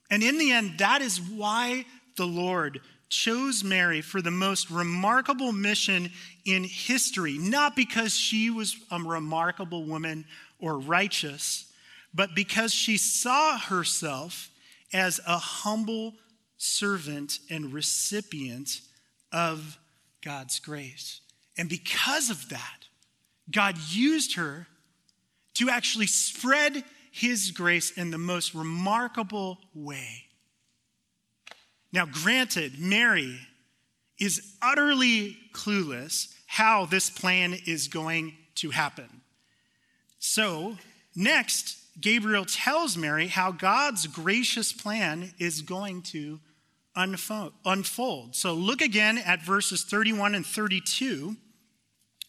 And 0.10 0.24
in 0.24 0.38
the 0.38 0.52
end, 0.52 0.80
that 0.80 1.02
is 1.02 1.22
why 1.22 1.86
the 2.18 2.26
Lord 2.26 2.82
chose 3.10 3.64
Mary 3.64 4.02
for 4.02 4.22
the 4.22 4.32
most 4.32 4.72
remarkable 4.72 5.52
mission 5.52 6.10
in 6.46 6.64
history, 6.64 7.38
not 7.38 7.76
because 7.76 8.16
she 8.16 8.50
was 8.50 8.78
a 8.90 9.00
remarkable 9.00 9.84
woman 9.84 10.26
or 10.60 10.80
righteous, 10.80 11.66
but 12.14 12.36
because 12.36 12.74
she 12.74 12.98
saw 12.98 13.58
herself 13.58 14.50
as 14.94 15.20
a 15.28 15.38
humble 15.38 16.14
servant 16.58 17.40
and 17.50 17.74
recipient 17.74 18.82
of 19.32 19.78
God's 20.24 20.60
grace. 20.60 21.22
And 21.62 21.70
because 21.70 22.32
of 22.32 22.50
that, 22.50 22.88
God 23.52 23.78
used 23.92 24.36
her 24.36 24.66
to 25.54 25.70
actually 25.70 26.08
spread 26.08 26.84
his 27.12 27.52
grace 27.52 27.92
in 27.92 28.10
the 28.10 28.18
most 28.18 28.56
remarkable 28.56 29.60
way. 29.76 30.24
Now, 31.94 32.08
granted, 32.08 32.80
Mary 32.80 33.38
is 34.20 34.56
utterly 34.60 35.38
clueless 35.54 36.34
how 36.48 36.88
this 36.88 37.12
plan 37.12 37.56
is 37.68 37.88
going 37.90 38.36
to 38.56 38.72
happen. 38.72 39.22
So, 40.18 40.80
next, 41.16 41.78
Gabriel 42.02 42.46
tells 42.46 42.98
Mary 42.98 43.28
how 43.28 43.52
God's 43.52 44.08
gracious 44.08 44.74
plan 44.74 45.32
is 45.38 45.62
going 45.62 46.02
to 46.02 46.40
unfold. 46.96 48.36
So, 48.36 48.56
look 48.56 48.82
again 48.82 49.20
at 49.20 49.44
verses 49.44 49.84
31 49.84 50.34
and 50.34 50.44
32. 50.44 51.38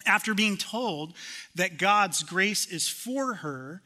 After 0.07 0.35
being 0.35 0.57
told 0.57 1.15
that 1.55 1.79
God's 1.79 2.23
grace 2.23 2.67
is 2.67 2.89
for 2.89 3.35
her, 3.35 3.83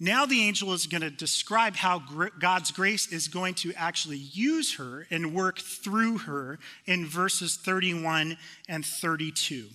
now 0.00 0.26
the 0.26 0.42
angel 0.42 0.72
is 0.72 0.86
going 0.86 1.00
to 1.00 1.10
describe 1.10 1.74
how 1.74 2.02
God's 2.38 2.70
grace 2.70 3.10
is 3.12 3.26
going 3.26 3.54
to 3.54 3.72
actually 3.74 4.18
use 4.18 4.74
her 4.74 5.06
and 5.10 5.34
work 5.34 5.58
through 5.58 6.18
her 6.18 6.58
in 6.86 7.06
verses 7.06 7.56
31 7.56 8.36
and 8.68 8.86
32. 8.86 9.68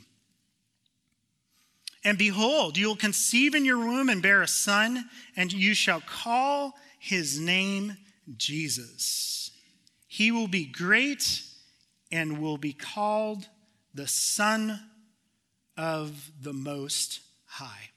And 2.06 2.18
behold, 2.18 2.78
you 2.78 2.88
will 2.88 2.96
conceive 2.96 3.56
in 3.56 3.66
your 3.66 3.78
womb 3.78 4.10
and 4.10 4.22
bear 4.22 4.42
a 4.42 4.48
son, 4.48 5.10
and 5.36 5.52
you 5.52 5.74
shall 5.74 6.02
call 6.02 6.74
his 7.00 7.40
name 7.40 7.98
Jesus. 8.38 9.52
He 10.08 10.32
will 10.32 10.48
be 10.48 10.66
great 10.66 11.44
and 12.12 12.40
will 12.40 12.58
be 12.58 12.74
called 12.74 13.48
the 13.94 14.08
Son 14.08 14.80
of 15.78 16.32
the 16.42 16.54
Most 16.54 17.22
High. 17.46 17.90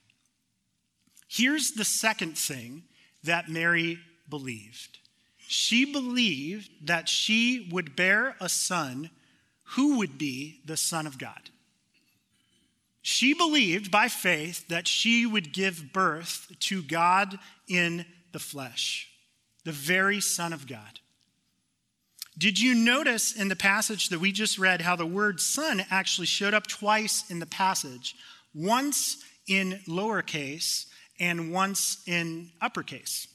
Here's 1.29 1.73
the 1.73 1.85
second 1.85 2.39
thing 2.39 2.85
that 3.25 3.49
Mary 3.49 3.99
believed 4.29 4.99
she 5.49 5.85
believed 5.85 6.89
that 6.89 7.09
she 7.09 7.69
would 7.71 7.95
bear 7.95 8.37
a 8.41 8.49
son 8.49 9.11
who 9.71 9.99
would 9.99 10.19
be 10.19 10.61
the 10.65 10.77
Son 10.77 11.07
of 11.07 11.19
God. 11.19 11.51
She 13.03 13.35
believed 13.35 13.91
by 13.91 14.09
faith 14.09 14.67
that 14.69 14.89
she 14.89 15.27
would 15.27 15.53
give 15.53 15.93
birth 15.93 16.51
to 16.61 16.83
God 16.83 17.39
in 17.69 18.05
the 18.33 18.39
flesh, 18.39 19.09
the 19.65 19.73
very 19.73 20.21
Son 20.21 20.53
of 20.53 20.67
God. 20.67 21.01
Did 22.39 22.61
you 22.61 22.75
notice 22.75 23.35
in 23.35 23.49
the 23.49 23.57
passage 23.57 24.11
that 24.11 24.19
we 24.19 24.31
just 24.31 24.59
read 24.59 24.83
how 24.83 24.95
the 24.95 25.07
word 25.07 25.41
son 25.41 25.83
actually 25.91 26.27
showed 26.27 26.53
up 26.53 26.67
twice 26.67 27.31
in 27.31 27.39
the 27.39 27.47
passage? 27.47 28.15
Once 28.55 29.25
in 29.49 29.81
lowercase 29.89 30.87
and 31.19 31.51
once 31.51 32.03
in 32.07 32.51
uppercase. 32.61 33.27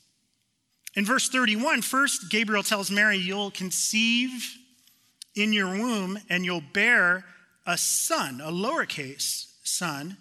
In 0.96 1.04
verse 1.04 1.30
31, 1.30 1.82
first 1.82 2.30
Gabriel 2.30 2.62
tells 2.62 2.92
Mary, 2.92 3.18
You'll 3.18 3.50
conceive 3.50 4.56
in 5.36 5.52
your 5.52 5.70
womb 5.70 6.20
and 6.30 6.46
you'll 6.46 6.62
bear 6.74 7.26
a 7.66 7.78
son, 7.80 8.40
a 8.40 8.52
lowercase 8.52 9.48
son. 9.64 10.18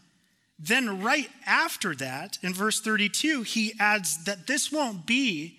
Then, 0.59 1.03
right 1.03 1.29
after 1.45 1.95
that, 1.97 2.38
in 2.43 2.55
verse 2.55 2.81
32, 2.81 3.43
he 3.43 3.75
adds 3.79 4.25
that 4.25 4.47
this 4.47 4.71
won't 4.71 5.07
be 5.07 5.59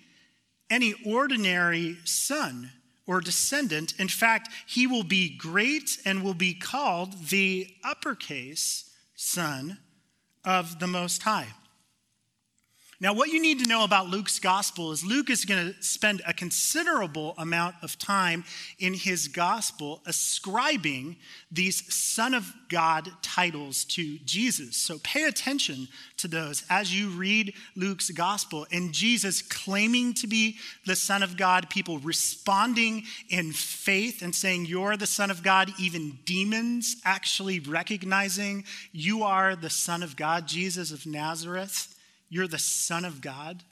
any 0.70 0.94
ordinary 1.04 1.98
son 2.04 2.70
or 3.06 3.20
descendant. 3.20 3.94
In 3.98 4.08
fact, 4.08 4.48
he 4.66 4.86
will 4.86 5.04
be 5.04 5.36
great 5.36 5.98
and 6.04 6.22
will 6.22 6.34
be 6.34 6.54
called 6.54 7.28
the 7.28 7.68
uppercase 7.84 8.90
son 9.14 9.78
of 10.44 10.78
the 10.80 10.86
Most 10.86 11.22
High. 11.22 11.48
Now, 13.02 13.14
what 13.14 13.30
you 13.30 13.42
need 13.42 13.58
to 13.58 13.68
know 13.68 13.82
about 13.82 14.10
Luke's 14.10 14.38
gospel 14.38 14.92
is 14.92 15.04
Luke 15.04 15.28
is 15.28 15.44
going 15.44 15.74
to 15.74 15.82
spend 15.82 16.22
a 16.24 16.32
considerable 16.32 17.34
amount 17.36 17.74
of 17.82 17.98
time 17.98 18.44
in 18.78 18.94
his 18.94 19.26
gospel 19.26 20.02
ascribing 20.06 21.16
these 21.50 21.92
Son 21.92 22.32
of 22.32 22.54
God 22.68 23.10
titles 23.20 23.84
to 23.86 24.18
Jesus. 24.18 24.76
So 24.76 25.00
pay 25.02 25.24
attention 25.24 25.88
to 26.18 26.28
those 26.28 26.64
as 26.70 26.96
you 26.96 27.08
read 27.08 27.54
Luke's 27.74 28.08
gospel 28.10 28.68
and 28.70 28.92
Jesus 28.92 29.42
claiming 29.42 30.14
to 30.14 30.28
be 30.28 30.58
the 30.86 30.94
Son 30.94 31.24
of 31.24 31.36
God, 31.36 31.68
people 31.70 31.98
responding 31.98 33.02
in 33.28 33.50
faith 33.50 34.22
and 34.22 34.32
saying, 34.32 34.66
You're 34.66 34.96
the 34.96 35.08
Son 35.08 35.32
of 35.32 35.42
God, 35.42 35.72
even 35.76 36.20
demons 36.24 36.98
actually 37.04 37.58
recognizing 37.58 38.62
you 38.92 39.24
are 39.24 39.56
the 39.56 39.70
Son 39.70 40.04
of 40.04 40.14
God, 40.14 40.46
Jesus 40.46 40.92
of 40.92 41.04
Nazareth 41.04 41.91
you're 42.32 42.48
the 42.48 42.58
Son 42.58 43.04
of 43.04 43.20
God 43.20 43.62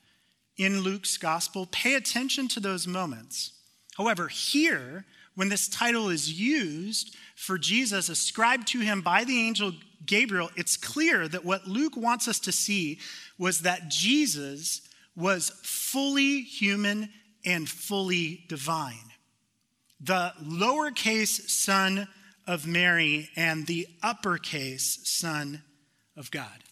in 0.59 0.81
Luke's 0.81 1.17
gospel. 1.17 1.67
Pay 1.73 1.95
attention 1.95 2.47
to 2.49 2.61
those 2.61 2.87
moments. 2.87 3.53
However, 3.97 4.29
here, 4.29 5.07
when 5.35 5.49
this 5.49 5.67
title 5.67 6.11
is 6.11 6.39
used 6.39 7.17
for 7.37 7.57
Jesus, 7.57 8.11
ascribed 8.11 8.69
to 8.69 8.81
him 8.81 9.01
by 9.01 9.25
the 9.25 9.41
angel 9.41 9.73
Gabriel, 10.05 10.51
it's 10.57 10.77
clear 10.77 11.27
that 11.27 11.43
what 11.43 11.67
Luke 11.67 11.97
wants 11.97 12.29
us 12.29 12.39
to 12.41 12.53
see 12.53 12.99
was 13.39 13.63
that 13.63 13.89
Jesus 13.89 14.83
was 15.17 15.49
fully 15.63 16.43
human 16.43 17.09
and 17.47 17.67
fully 17.67 18.45
divine. 18.47 19.15
The 20.03 20.35
lowercase 20.45 21.49
son 21.49 22.09
of 22.47 22.67
Mary 22.67 23.31
and 23.37 23.67
the 23.67 23.87
uppercase 24.03 24.99
son 25.05 25.63
of 26.15 26.31
God. 26.31 26.63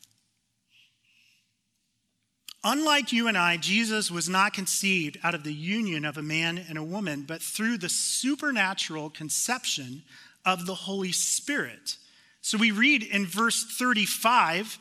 Unlike 2.65 3.13
you 3.13 3.29
and 3.29 3.39
I, 3.39 3.57
Jesus 3.57 4.11
was 4.11 4.29
not 4.29 4.53
conceived 4.53 5.19
out 5.23 5.35
of 5.35 5.45
the 5.45 5.55
union 5.55 6.05
of 6.05 6.17
a 6.17 6.23
man 6.23 6.59
and 6.69 6.77
a 6.77 6.83
woman, 6.83 7.25
but 7.27 7.41
through 7.41 7.79
the 7.79 7.89
supernatural 7.89 9.11
conception 9.11 10.03
of 10.45 10.67
the 10.67 10.75
Holy 10.75 11.13
Spirit. 11.13 11.97
So 12.41 12.59
we 12.59 12.71
read 12.71 13.03
in 13.03 13.27
verse 13.27 13.65
35 13.79 14.79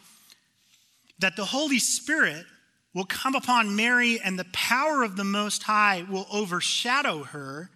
that 1.20 1.36
the 1.36 1.46
Holy 1.46 1.80
Spirit 1.80 2.46
will 2.94 3.06
come 3.06 3.36
upon 3.36 3.76
Mary 3.76 4.20
and 4.24 4.40
the 4.40 4.48
power 4.54 5.04
of 5.04 5.16
the 5.16 5.24
Most 5.24 5.64
High 5.64 6.06
will 6.10 6.26
overshadow 6.32 7.24
her. 7.24 7.70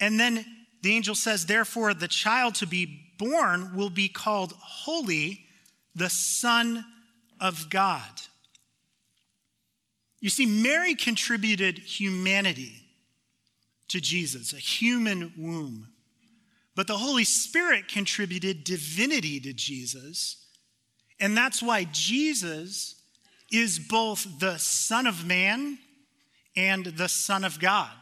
And 0.00 0.18
then 0.18 0.44
the 0.82 0.92
angel 0.92 1.14
says, 1.14 1.46
therefore, 1.46 1.94
the 1.94 2.08
child 2.08 2.56
to 2.56 2.66
be 2.66 3.00
born 3.18 3.76
will 3.76 3.90
be 3.90 4.08
called 4.08 4.54
Holy, 4.58 5.46
the 5.94 6.10
Son 6.10 6.84
of 7.40 7.70
God. 7.70 8.10
You 10.24 10.30
see, 10.30 10.46
Mary 10.46 10.94
contributed 10.94 11.76
humanity 11.80 12.80
to 13.88 14.00
Jesus, 14.00 14.54
a 14.54 14.56
human 14.56 15.34
womb. 15.36 15.88
But 16.74 16.86
the 16.86 16.96
Holy 16.96 17.24
Spirit 17.24 17.88
contributed 17.88 18.64
divinity 18.64 19.38
to 19.40 19.52
Jesus. 19.52 20.46
And 21.20 21.36
that's 21.36 21.62
why 21.62 21.84
Jesus 21.92 23.02
is 23.52 23.78
both 23.78 24.26
the 24.40 24.56
Son 24.56 25.06
of 25.06 25.26
Man 25.26 25.76
and 26.56 26.86
the 26.86 27.10
Son 27.10 27.44
of 27.44 27.60
God. 27.60 27.92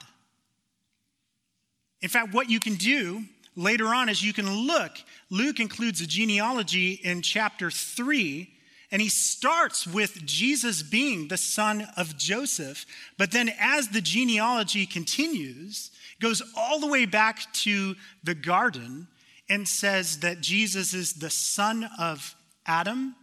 In 2.02 2.08
fact, 2.08 2.32
what 2.32 2.48
you 2.48 2.60
can 2.60 2.76
do 2.76 3.24
later 3.56 3.88
on 3.88 4.08
is 4.08 4.22
you 4.22 4.32
can 4.32 4.48
look. 4.48 4.92
Luke 5.28 5.58
includes 5.58 6.00
a 6.00 6.06
genealogy 6.06 7.00
in 7.02 7.20
chapter 7.20 7.68
3 7.68 8.48
and 8.92 9.00
he 9.00 9.08
starts 9.08 9.86
with 9.86 10.24
Jesus 10.26 10.82
being 10.82 11.28
the 11.28 11.38
son 11.38 11.88
of 11.96 12.18
Joseph. 12.18 12.84
But 13.16 13.32
then, 13.32 13.50
as 13.58 13.88
the 13.88 14.02
genealogy 14.02 14.84
continues, 14.84 15.90
goes 16.20 16.42
all 16.54 16.78
the 16.78 16.86
way 16.86 17.06
back 17.06 17.50
to 17.54 17.96
the 18.22 18.34
garden 18.34 19.08
and 19.48 19.66
says 19.66 20.20
that 20.20 20.42
Jesus 20.42 20.92
is 20.92 21.14
the 21.14 21.30
son 21.30 21.88
of 21.98 22.36
Adam, 22.66 23.16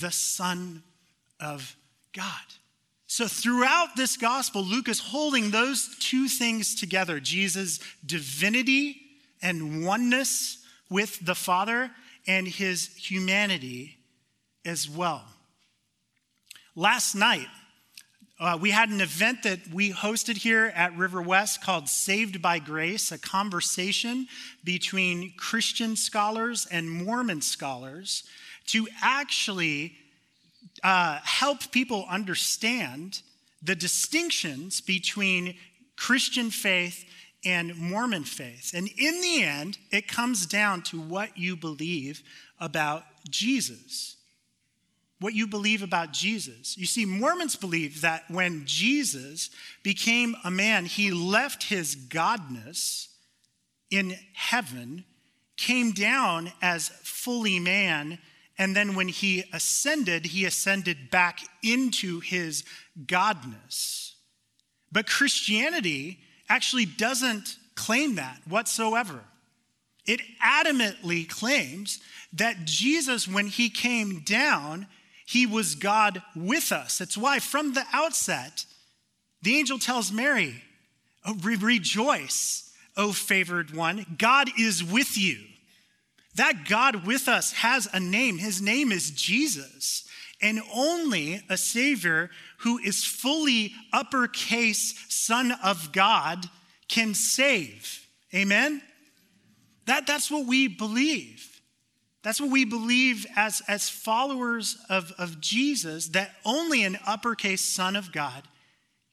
the 0.00 0.12
son 0.12 0.84
of 1.40 1.76
God. 2.12 2.24
So, 3.08 3.26
throughout 3.26 3.96
this 3.96 4.16
gospel, 4.16 4.62
Luke 4.62 4.88
is 4.88 5.00
holding 5.00 5.50
those 5.50 5.96
two 5.98 6.28
things 6.28 6.76
together 6.76 7.18
Jesus' 7.18 7.80
divinity 8.06 9.00
and 9.42 9.84
oneness 9.84 10.64
with 10.88 11.18
the 11.24 11.34
Father, 11.34 11.90
and 12.28 12.46
his 12.46 12.94
humanity 12.94 13.98
as 14.64 14.88
well. 14.88 15.24
Last 16.76 17.14
night, 17.14 17.48
uh, 18.40 18.58
we 18.60 18.70
had 18.70 18.88
an 18.88 19.00
event 19.00 19.44
that 19.44 19.60
we 19.72 19.92
hosted 19.92 20.36
here 20.36 20.72
at 20.74 20.96
River 20.96 21.22
West 21.22 21.62
called 21.62 21.88
Saved 21.88 22.42
by 22.42 22.58
Grace, 22.58 23.12
a 23.12 23.18
conversation 23.18 24.26
between 24.64 25.34
Christian 25.36 25.94
scholars 25.94 26.66
and 26.70 26.90
Mormon 26.90 27.40
scholars 27.40 28.24
to 28.66 28.88
actually 29.02 29.94
uh, 30.82 31.20
help 31.22 31.70
people 31.70 32.06
understand 32.10 33.22
the 33.62 33.76
distinctions 33.76 34.80
between 34.80 35.54
Christian 35.96 36.50
faith 36.50 37.04
and 37.44 37.76
Mormon 37.76 38.24
faith. 38.24 38.72
And 38.74 38.88
in 38.98 39.20
the 39.20 39.42
end, 39.42 39.78
it 39.90 40.08
comes 40.08 40.44
down 40.46 40.82
to 40.82 41.00
what 41.00 41.38
you 41.38 41.56
believe 41.56 42.22
about 42.58 43.04
Jesus. 43.30 44.16
What 45.24 45.32
you 45.32 45.46
believe 45.46 45.82
about 45.82 46.12
Jesus. 46.12 46.76
You 46.76 46.84
see, 46.84 47.06
Mormons 47.06 47.56
believe 47.56 48.02
that 48.02 48.24
when 48.28 48.66
Jesus 48.66 49.48
became 49.82 50.36
a 50.44 50.50
man, 50.50 50.84
he 50.84 51.12
left 51.12 51.62
his 51.62 51.96
godness 51.96 53.08
in 53.90 54.18
heaven, 54.34 55.06
came 55.56 55.92
down 55.92 56.52
as 56.60 56.90
fully 57.02 57.58
man, 57.58 58.18
and 58.58 58.76
then 58.76 58.96
when 58.96 59.08
he 59.08 59.44
ascended, 59.54 60.26
he 60.26 60.44
ascended 60.44 61.10
back 61.10 61.40
into 61.62 62.20
his 62.20 62.62
godness. 63.06 64.12
But 64.92 65.06
Christianity 65.06 66.18
actually 66.50 66.84
doesn't 66.84 67.56
claim 67.74 68.16
that 68.16 68.42
whatsoever. 68.46 69.20
It 70.04 70.20
adamantly 70.44 71.26
claims 71.26 72.00
that 72.34 72.66
Jesus, 72.66 73.26
when 73.26 73.46
he 73.46 73.70
came 73.70 74.20
down, 74.20 74.86
he 75.24 75.46
was 75.46 75.74
God 75.74 76.22
with 76.34 76.72
us. 76.72 76.98
That's 76.98 77.16
why 77.16 77.38
from 77.38 77.74
the 77.74 77.84
outset, 77.92 78.64
the 79.42 79.56
angel 79.56 79.78
tells 79.78 80.12
Mary, 80.12 80.62
oh, 81.26 81.34
Rejoice, 81.42 82.72
O 82.96 83.12
favored 83.12 83.74
one, 83.74 84.06
God 84.18 84.48
is 84.58 84.84
with 84.84 85.18
you. 85.18 85.38
That 86.36 86.66
God 86.68 87.06
with 87.06 87.28
us 87.28 87.52
has 87.52 87.88
a 87.92 88.00
name. 88.00 88.38
His 88.38 88.60
name 88.60 88.90
is 88.90 89.10
Jesus. 89.10 90.06
And 90.42 90.60
only 90.74 91.42
a 91.48 91.56
Savior 91.56 92.30
who 92.58 92.78
is 92.78 93.04
fully 93.04 93.72
uppercase 93.92 94.94
Son 95.08 95.52
of 95.62 95.92
God 95.92 96.44
can 96.88 97.14
save. 97.14 98.06
Amen? 98.34 98.82
That, 99.86 100.06
that's 100.06 100.30
what 100.30 100.46
we 100.46 100.68
believe. 100.68 101.53
That's 102.24 102.40
what 102.40 102.50
we 102.50 102.64
believe 102.64 103.26
as, 103.36 103.62
as 103.68 103.88
followers 103.88 104.78
of, 104.88 105.12
of 105.18 105.40
Jesus, 105.40 106.08
that 106.08 106.32
only 106.44 106.82
an 106.82 106.98
uppercase 107.06 107.60
Son 107.60 107.94
of 107.94 108.10
God 108.12 108.48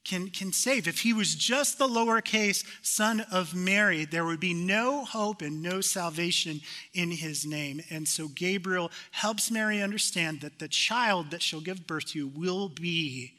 can, 0.04 0.30
can 0.30 0.52
save. 0.52 0.88
If 0.88 1.02
he 1.02 1.14
was 1.14 1.36
just 1.36 1.78
the 1.78 1.88
lowercase 1.88 2.66
son 2.82 3.22
of 3.32 3.54
Mary, 3.54 4.06
there 4.06 4.26
would 4.26 4.40
be 4.40 4.54
no 4.54 5.06
hope 5.06 5.42
and 5.42 5.62
no 5.62 5.82
salvation 5.82 6.62
in 6.94 7.12
his 7.12 7.46
name. 7.46 7.82
And 7.90 8.08
so 8.08 8.28
Gabriel 8.28 8.92
helps 9.12 9.52
Mary 9.52 9.82
understand 9.82 10.42
that 10.42 10.60
the 10.60 10.68
child 10.68 11.32
that 11.32 11.42
she'll 11.42 11.62
give 11.62 11.86
birth 11.86 12.06
to 12.08 12.28
will 12.28 12.70
be 12.70 13.34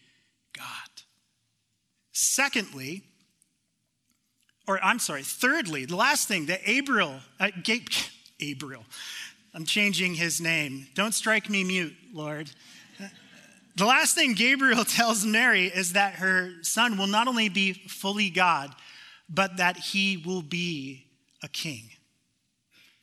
God. 0.56 0.66
Secondly, 2.12 3.04
or 4.68 4.82
I'm 4.84 4.98
sorry, 4.98 5.22
thirdly, 5.22 5.86
the 5.86 5.96
last 5.96 6.28
thing 6.28 6.46
that 6.46 6.64
Gabriel, 6.64 7.16
uh, 7.40 7.50
Gabriel, 8.38 8.84
I'm 9.54 9.64
changing 9.66 10.14
his 10.14 10.40
name. 10.40 10.86
Don't 10.94 11.12
strike 11.12 11.50
me 11.50 11.62
mute, 11.64 11.94
Lord. 12.12 12.50
The 13.76 13.84
last 13.84 14.14
thing 14.14 14.34
Gabriel 14.34 14.84
tells 14.86 15.24
Mary 15.24 15.66
is 15.66 15.92
that 15.94 16.14
her 16.14 16.52
son 16.62 16.98
will 16.98 17.06
not 17.06 17.28
only 17.28 17.48
be 17.48 17.72
fully 17.72 18.30
God, 18.30 18.74
but 19.28 19.58
that 19.58 19.76
he 19.76 20.16
will 20.16 20.42
be 20.42 21.06
a 21.42 21.48
king. 21.48 21.90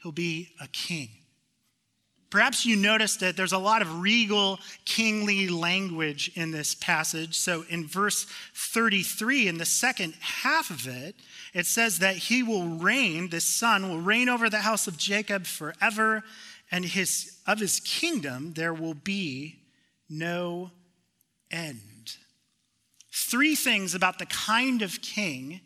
He'll 0.02 0.12
be 0.12 0.50
a 0.62 0.68
king. 0.68 1.10
Perhaps 2.30 2.66
you 2.66 2.76
noticed 2.76 3.22
that 3.22 3.36
there's 3.36 3.54
a 3.54 3.58
lot 3.58 3.82
of 3.82 4.02
regal, 4.02 4.60
kingly 4.86 5.50
language 5.50 6.32
in 6.36 6.52
this 6.52 6.76
passage. 6.76 7.36
So 7.36 7.66
in 7.70 7.88
verse 7.88 8.28
33, 8.54 9.48
in 9.48 9.58
the 9.58 9.66
second 9.66 10.14
half 10.20 10.70
of 10.70 10.88
it, 10.88 11.16
it 11.54 11.66
says 11.66 12.00
that 12.00 12.16
he 12.18 12.44
will 12.44 12.68
reign, 12.68 13.30
this 13.30 13.46
son 13.46 13.90
will 13.90 14.00
reign 14.00 14.30
over 14.30 14.50
the 14.50 14.60
house 14.60 14.86
of 14.86 14.98
Jacob 14.98 15.48
forever, 15.48 16.24
and 16.72 16.86
his, 16.86 17.40
of 17.48 17.60
his 17.60 17.80
kingdom 17.80 18.54
there 18.54 18.74
will 18.76 18.94
be 18.94 19.56
no 20.08 20.70
end. 21.50 22.18
Three 23.12 23.56
things 23.56 23.96
about 23.96 24.20
the 24.20 24.28
kind 24.28 24.84
of 24.84 25.02
king 25.02 25.62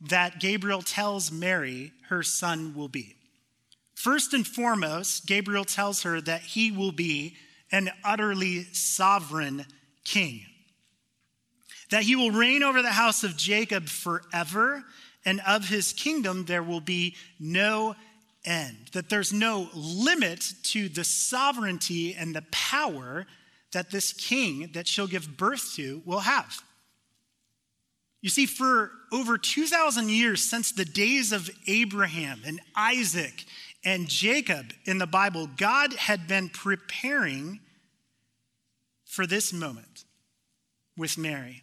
that 0.00 0.40
Gabriel 0.40 0.80
tells 0.80 1.30
Mary 1.30 1.92
her 2.08 2.22
son 2.22 2.74
will 2.74 2.88
be. 2.88 3.17
First 3.98 4.32
and 4.32 4.46
foremost, 4.46 5.26
Gabriel 5.26 5.64
tells 5.64 6.04
her 6.04 6.20
that 6.20 6.42
he 6.42 6.70
will 6.70 6.92
be 6.92 7.34
an 7.72 7.90
utterly 8.04 8.62
sovereign 8.72 9.66
king, 10.04 10.46
that 11.90 12.04
he 12.04 12.14
will 12.14 12.30
reign 12.30 12.62
over 12.62 12.80
the 12.80 12.92
house 12.92 13.24
of 13.24 13.36
Jacob 13.36 13.88
forever, 13.88 14.84
and 15.24 15.40
of 15.44 15.68
his 15.68 15.92
kingdom 15.92 16.44
there 16.44 16.62
will 16.62 16.80
be 16.80 17.16
no 17.40 17.96
end, 18.44 18.76
that 18.92 19.10
there's 19.10 19.32
no 19.32 19.68
limit 19.74 20.52
to 20.62 20.88
the 20.88 21.02
sovereignty 21.02 22.14
and 22.14 22.36
the 22.36 22.44
power 22.52 23.26
that 23.72 23.90
this 23.90 24.12
king 24.12 24.70
that 24.74 24.86
she'll 24.86 25.08
give 25.08 25.36
birth 25.36 25.74
to 25.74 26.02
will 26.06 26.20
have. 26.20 26.62
You 28.20 28.30
see, 28.30 28.46
for 28.46 28.92
over 29.12 29.38
2,000 29.38 30.08
years, 30.08 30.42
since 30.42 30.72
the 30.72 30.84
days 30.84 31.32
of 31.32 31.50
Abraham 31.66 32.42
and 32.44 32.60
Isaac 32.76 33.44
and 33.84 34.08
Jacob 34.08 34.72
in 34.84 34.98
the 34.98 35.06
Bible, 35.06 35.48
God 35.56 35.92
had 35.94 36.26
been 36.26 36.48
preparing 36.48 37.60
for 39.04 39.26
this 39.26 39.52
moment 39.52 40.04
with 40.96 41.16
Mary. 41.16 41.62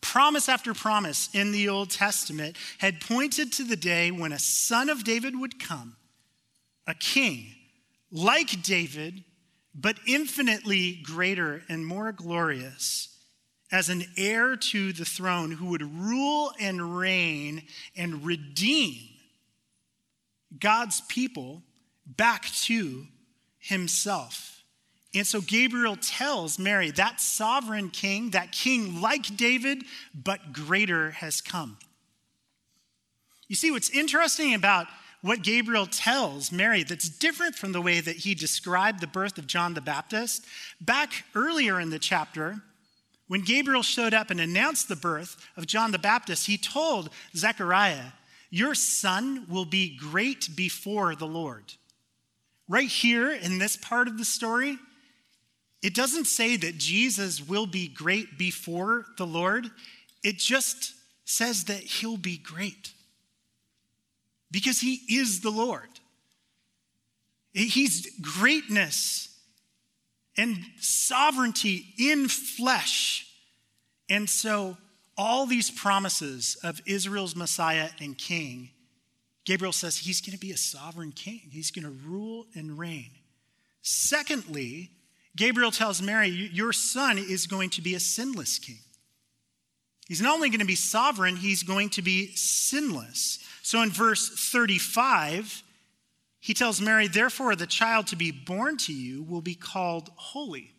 Promise 0.00 0.48
after 0.48 0.74
promise 0.74 1.28
in 1.32 1.52
the 1.52 1.68
Old 1.68 1.90
Testament 1.90 2.56
had 2.78 3.00
pointed 3.00 3.52
to 3.54 3.64
the 3.64 3.76
day 3.76 4.10
when 4.10 4.32
a 4.32 4.38
son 4.38 4.88
of 4.88 5.04
David 5.04 5.38
would 5.38 5.62
come, 5.62 5.96
a 6.86 6.94
king 6.94 7.54
like 8.10 8.62
David 8.62 9.24
but 9.74 9.98
infinitely 10.06 11.00
greater 11.02 11.62
and 11.68 11.86
more 11.86 12.12
glorious 12.12 13.08
as 13.70 13.88
an 13.88 14.04
heir 14.16 14.56
to 14.56 14.92
the 14.92 15.04
throne 15.04 15.50
who 15.50 15.66
would 15.66 15.82
rule 15.82 16.52
and 16.58 16.96
reign 16.96 17.62
and 17.96 18.24
redeem 18.24 19.15
God's 20.58 21.00
people 21.02 21.62
back 22.06 22.46
to 22.62 23.06
himself. 23.58 24.62
And 25.14 25.26
so 25.26 25.40
Gabriel 25.40 25.96
tells 25.96 26.58
Mary, 26.58 26.90
that 26.92 27.20
sovereign 27.20 27.90
king, 27.90 28.30
that 28.30 28.52
king 28.52 29.00
like 29.00 29.36
David, 29.36 29.82
but 30.14 30.52
greater 30.52 31.12
has 31.12 31.40
come. 31.40 31.78
You 33.48 33.56
see, 33.56 33.70
what's 33.70 33.90
interesting 33.90 34.54
about 34.54 34.86
what 35.22 35.42
Gabriel 35.42 35.86
tells 35.86 36.52
Mary 36.52 36.82
that's 36.82 37.08
different 37.08 37.54
from 37.54 37.72
the 37.72 37.80
way 37.80 38.00
that 38.00 38.16
he 38.16 38.34
described 38.34 39.00
the 39.00 39.06
birth 39.06 39.38
of 39.38 39.46
John 39.46 39.74
the 39.74 39.80
Baptist. 39.80 40.44
Back 40.80 41.24
earlier 41.34 41.80
in 41.80 41.90
the 41.90 41.98
chapter, 41.98 42.60
when 43.28 43.40
Gabriel 43.40 43.82
showed 43.82 44.14
up 44.14 44.30
and 44.30 44.40
announced 44.40 44.88
the 44.88 44.96
birth 44.96 45.36
of 45.56 45.66
John 45.66 45.90
the 45.90 45.98
Baptist, 45.98 46.46
he 46.46 46.58
told 46.58 47.10
Zechariah, 47.34 48.12
Your 48.50 48.74
son 48.74 49.46
will 49.48 49.64
be 49.64 49.96
great 49.96 50.54
before 50.54 51.14
the 51.14 51.26
Lord. 51.26 51.74
Right 52.68 52.88
here 52.88 53.32
in 53.32 53.58
this 53.58 53.76
part 53.76 54.08
of 54.08 54.18
the 54.18 54.24
story, 54.24 54.78
it 55.82 55.94
doesn't 55.94 56.26
say 56.26 56.56
that 56.56 56.78
Jesus 56.78 57.46
will 57.46 57.66
be 57.66 57.88
great 57.88 58.38
before 58.38 59.06
the 59.18 59.26
Lord, 59.26 59.70
it 60.24 60.38
just 60.38 60.94
says 61.24 61.64
that 61.64 61.80
he'll 61.80 62.16
be 62.16 62.38
great 62.38 62.92
because 64.50 64.80
he 64.80 65.00
is 65.08 65.40
the 65.40 65.50
Lord. 65.50 65.88
He's 67.52 68.08
greatness 68.20 69.28
and 70.36 70.58
sovereignty 70.78 71.94
in 71.98 72.28
flesh. 72.28 73.26
And 74.08 74.28
so 74.28 74.76
all 75.16 75.46
these 75.46 75.70
promises 75.70 76.56
of 76.62 76.80
Israel's 76.86 77.34
Messiah 77.34 77.88
and 78.00 78.16
King, 78.16 78.70
Gabriel 79.44 79.72
says 79.72 79.98
he's 79.98 80.20
going 80.20 80.36
to 80.36 80.40
be 80.40 80.52
a 80.52 80.56
sovereign 80.56 81.12
king. 81.12 81.40
He's 81.50 81.70
going 81.70 81.84
to 81.84 82.08
rule 82.08 82.46
and 82.54 82.78
reign. 82.78 83.10
Secondly, 83.82 84.90
Gabriel 85.36 85.70
tells 85.70 86.02
Mary, 86.02 86.28
Your 86.28 86.72
son 86.72 87.18
is 87.18 87.46
going 87.46 87.70
to 87.70 87.82
be 87.82 87.94
a 87.94 88.00
sinless 88.00 88.58
king. 88.58 88.78
He's 90.08 90.20
not 90.20 90.34
only 90.34 90.50
going 90.50 90.60
to 90.60 90.66
be 90.66 90.76
sovereign, 90.76 91.36
he's 91.36 91.62
going 91.62 91.90
to 91.90 92.02
be 92.02 92.34
sinless. 92.34 93.38
So 93.62 93.82
in 93.82 93.90
verse 93.90 94.28
35, 94.52 95.62
he 96.40 96.54
tells 96.54 96.80
Mary, 96.80 97.08
Therefore, 97.08 97.56
the 97.56 97.66
child 97.66 98.06
to 98.08 98.16
be 98.16 98.30
born 98.30 98.76
to 98.78 98.92
you 98.92 99.22
will 99.22 99.40
be 99.40 99.54
called 99.54 100.10
holy. 100.14 100.75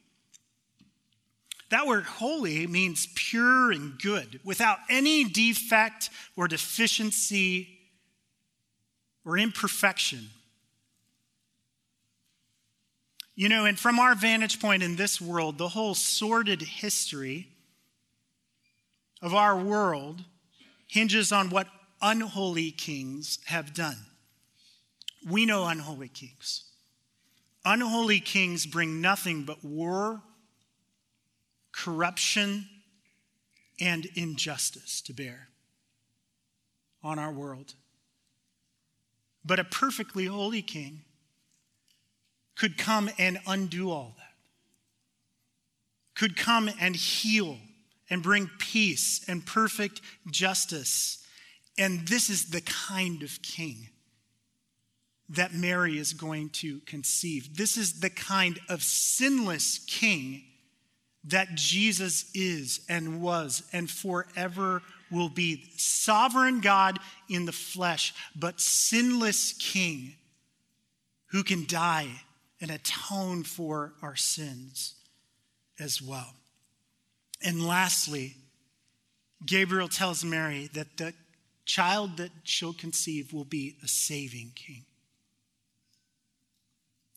That 1.69 1.85
word 1.85 2.05
holy 2.05 2.65
means 2.67 3.07
pure 3.15 3.71
and 3.71 3.99
good, 3.99 4.39
without 4.43 4.77
any 4.89 5.25
defect 5.25 6.09
or 6.35 6.47
deficiency 6.47 7.77
or 9.25 9.37
imperfection. 9.37 10.29
You 13.35 13.49
know, 13.49 13.65
and 13.65 13.77
from 13.77 13.99
our 13.99 14.15
vantage 14.15 14.59
point 14.59 14.81
in 14.81 14.95
this 14.95 15.21
world, 15.21 15.57
the 15.57 15.67
whole 15.67 15.93
sordid 15.93 16.61
history 16.61 17.47
of 19.21 19.35
our 19.35 19.57
world 19.57 20.23
hinges 20.87 21.31
on 21.31 21.49
what 21.49 21.67
unholy 22.01 22.71
kings 22.71 23.39
have 23.45 23.73
done. 23.73 23.97
We 25.29 25.45
know 25.45 25.67
unholy 25.67 26.07
kings. 26.07 26.63
Unholy 27.65 28.21
kings 28.21 28.65
bring 28.65 29.01
nothing 29.01 29.43
but 29.43 29.63
war, 29.63 30.21
corruption, 31.77 32.67
and 33.79 34.07
injustice 34.15 35.01
to 35.01 35.13
bear 35.13 35.49
on 37.03 37.19
our 37.19 37.31
world. 37.31 37.75
But 39.45 39.59
a 39.59 39.63
perfectly 39.63 40.25
holy 40.25 40.63
king 40.63 41.01
could 42.55 42.77
come 42.77 43.09
and 43.19 43.39
undo 43.45 43.91
all 43.91 44.15
that, 44.17 44.33
could 46.15 46.35
come 46.35 46.69
and 46.79 46.95
heal 46.95 47.57
and 48.09 48.23
bring 48.23 48.49
peace 48.57 49.23
and 49.27 49.45
perfect 49.45 50.01
justice. 50.31 51.23
And 51.77 52.07
this 52.07 52.31
is 52.31 52.49
the 52.49 52.61
kind 52.61 53.21
of 53.21 53.39
king 53.43 53.89
that 55.29 55.53
Mary 55.53 55.99
is 55.99 56.13
going 56.13 56.49
to 56.49 56.79
conceive. 56.81 57.55
This 57.55 57.77
is 57.77 57.99
the 57.99 58.09
kind 58.09 58.59
of 58.67 58.81
sinless 58.81 59.77
king 59.85 60.43
that 61.27 61.55
Jesus 61.55 62.29
is 62.33 62.81
and 62.89 63.21
was 63.21 63.63
and 63.73 63.89
forever 63.89 64.81
will 65.11 65.29
be. 65.29 65.63
Sovereign 65.77 66.61
God 66.61 66.99
in 67.29 67.45
the 67.45 67.51
flesh, 67.51 68.13
but 68.35 68.61
sinless 68.61 69.53
king 69.53 70.15
who 71.27 71.43
can 71.43 71.65
die 71.67 72.09
and 72.61 72.71
atone 72.71 73.43
for 73.43 73.93
our 74.01 74.15
sins 74.15 74.95
as 75.79 76.01
well. 76.01 76.33
And 77.43 77.65
lastly, 77.65 78.35
Gabriel 79.45 79.87
tells 79.87 80.23
Mary 80.23 80.69
that 80.73 80.97
the 80.97 81.13
child 81.65 82.17
that 82.17 82.31
she'll 82.43 82.73
conceive 82.73 83.33
will 83.33 83.45
be 83.45 83.75
a 83.83 83.87
saving 83.87 84.53
king. 84.55 84.85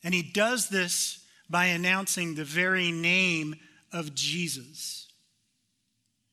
And 0.03 0.13
he 0.13 0.23
does 0.23 0.69
this 0.69 1.25
by 1.49 1.67
announcing 1.67 2.35
the 2.35 2.45
very 2.45 2.91
name 2.91 3.55
of 3.93 4.15
Jesus. 4.15 5.09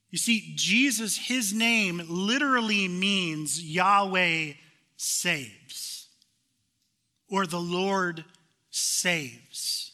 You 0.10 0.18
see, 0.18 0.54
Jesus, 0.56 1.18
his 1.18 1.54
name 1.54 2.02
literally 2.08 2.88
means 2.88 3.62
Yahweh 3.62 4.54
saves, 4.96 6.08
or 7.30 7.46
the 7.46 7.60
Lord 7.60 8.24
saves. 8.70 9.92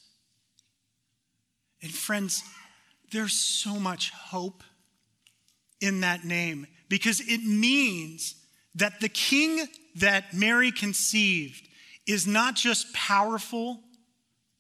And 1.82 1.92
friends, 1.92 2.44
there's 3.12 3.34
so 3.34 3.80
much 3.80 4.12
hope 4.12 4.64
in 5.82 6.02
that 6.02 6.24
name 6.24 6.68
because 6.90 7.20
it 7.20 7.44
means 7.44 8.36
that 8.76 9.02
the 9.02 9.10
king 9.10 9.68
that 9.96 10.34
Mary 10.34 10.72
conceived 10.72 11.68
is 12.08 12.26
not 12.26 12.56
just 12.56 12.94
powerful 12.94 13.80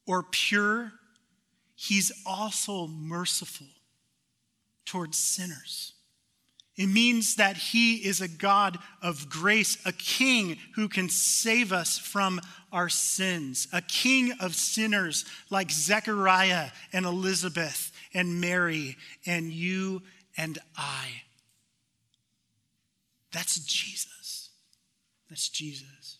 or 0.06 0.24
pure, 0.24 0.92
he's 1.84 2.12
also 2.26 2.88
merciful 2.88 3.68
towards 4.86 5.18
sinners. 5.18 5.94
It 6.78 6.88
means 6.88 7.36
that 7.36 7.58
he 7.58 7.98
is 7.98 8.22
a 8.22 8.28
God 8.28 8.80
of 9.02 9.30
grace, 9.30 9.78
a 9.86 9.92
king 9.92 10.58
who 10.76 10.88
can 10.88 11.10
save 11.10 11.72
us 11.72 12.00
from 12.00 12.40
our 12.72 12.90
sins, 12.90 13.68
a 13.72 13.82
king 13.82 14.34
of 14.40 14.56
sinners 14.56 15.26
like 15.50 15.70
Zechariah 15.70 16.70
and 16.94 17.06
Elizabeth 17.06 17.92
and 18.14 18.42
Mary 18.42 18.96
and 19.26 19.52
you 19.52 20.02
and 20.38 20.58
I. 20.76 21.10
That's 23.34 23.60
Jesus. 23.60 24.50
That's 25.30 25.50
Jesus. 25.50 26.18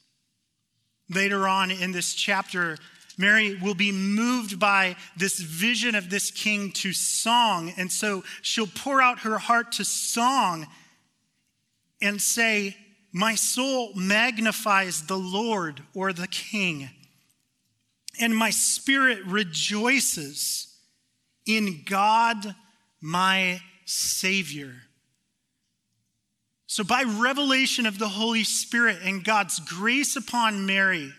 Later 1.10 1.48
on 1.48 1.72
in 1.72 1.94
this 1.94 2.14
chapter, 2.14 2.78
Mary 3.18 3.56
will 3.56 3.76
be 3.76 3.92
moved 3.92 4.60
by 4.60 4.96
this 5.16 5.40
vision 5.40 5.96
of 5.96 6.10
this 6.10 6.32
king 6.32 6.72
to 6.72 6.94
song. 6.94 7.74
And 7.78 7.92
so 7.92 8.24
she'll 8.42 8.68
pour 8.68 9.02
out 9.02 9.20
her 9.20 9.38
heart 9.38 9.74
to 9.74 9.86
song 9.86 10.68
and 12.02 12.22
say, 12.22 12.76
My 13.12 13.36
soul 13.36 13.94
magnifies 13.96 15.08
the 15.08 15.18
Lord 15.18 15.82
or 15.94 16.14
the 16.14 16.28
king, 16.28 16.90
and 18.20 18.36
my 18.36 18.50
spirit 18.50 19.24
rejoices 19.26 20.76
in 21.46 21.84
God, 21.86 22.56
my 23.02 23.62
Savior. 23.86 24.74
So, 26.68 26.84
by 26.84 27.04
revelation 27.04 27.86
of 27.86 28.00
the 28.00 28.08
Holy 28.08 28.44
Spirit 28.44 28.98
and 29.04 29.24
God's 29.24 29.60
grace 29.60 30.16
upon 30.16 30.66
Mary, 30.66 31.14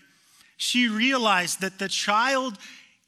she 0.65 0.89
realized 0.89 1.61
that 1.61 1.79
the 1.79 1.89
child 1.89 2.57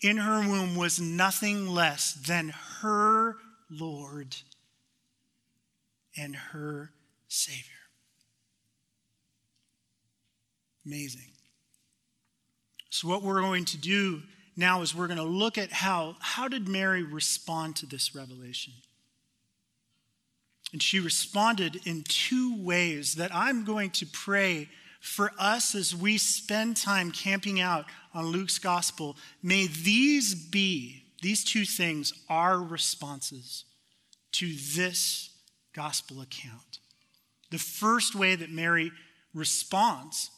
in 0.03 0.19
her 0.19 0.40
womb 0.40 0.77
was 0.77 1.01
nothing 1.01 1.66
less 1.66 2.12
than 2.12 2.51
her 2.81 3.37
Lord 3.71 4.37
and 6.19 6.37
her 6.37 6.90
Savior. 7.29 7.73
Amazing. 10.85 11.31
So, 12.90 13.09
what 13.09 13.23
we're 13.23 13.40
going 13.40 13.64
to 13.64 13.79
do 13.79 14.23
now 14.55 14.83
is 14.83 14.95
we're 14.95 15.07
going 15.07 15.16
to 15.16 15.25
look 15.25 15.57
at 15.57 15.73
how, 15.73 16.16
how 16.21 16.49
did 16.49 16.69
Mary 16.69 17.03
respond 17.03 17.77
to 17.77 17.87
this 17.87 18.14
revelation? 18.14 18.75
And 20.75 20.83
she 20.83 21.01
responded 21.01 21.81
in 21.87 22.05
two 22.07 22.62
ways 22.62 23.14
that 23.14 23.35
I'm 23.35 23.64
going 23.64 23.90
to 23.92 24.07
pray 24.07 24.69
for 25.01 25.31
us 25.39 25.75
as 25.75 25.95
we 25.95 26.19
spend 26.19 26.77
time 26.77 27.11
camping 27.11 27.61
out 27.61 27.87
on 28.15 28.27
Luke's 28.27 28.59
gospel. 28.59 29.17
May 29.43 29.67
these 29.67 30.35
be, 30.35 31.05
these 31.23 31.45
two 31.45 31.65
things, 31.65 32.13
our 32.29 32.59
responses 32.59 33.65
to 34.33 34.47
this 34.75 35.31
gospel 35.75 36.21
account. 36.21 36.79
The 37.51 37.59
first 37.59 38.15
way 38.15 38.35
that 38.35 38.51
Mary 38.51 38.91
responds 39.33 40.31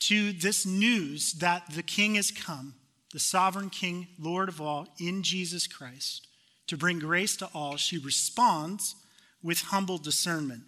to 0.00 0.32
this 0.32 0.66
news 0.66 1.34
that 1.34 1.62
the 1.74 1.82
king 1.82 2.16
has 2.16 2.30
come 2.30 2.74
the 3.12 3.20
sovereign 3.20 3.70
King, 3.70 4.08
Lord 4.18 4.48
of 4.48 4.60
all, 4.60 4.88
in 4.98 5.22
Jesus 5.22 5.66
Christ, 5.66 6.26
to 6.66 6.76
bring 6.76 6.98
grace 6.98 7.36
to 7.36 7.48
all, 7.54 7.76
she 7.76 7.98
responds 7.98 8.96
with 9.42 9.60
humble 9.60 9.98
discernment. 9.98 10.62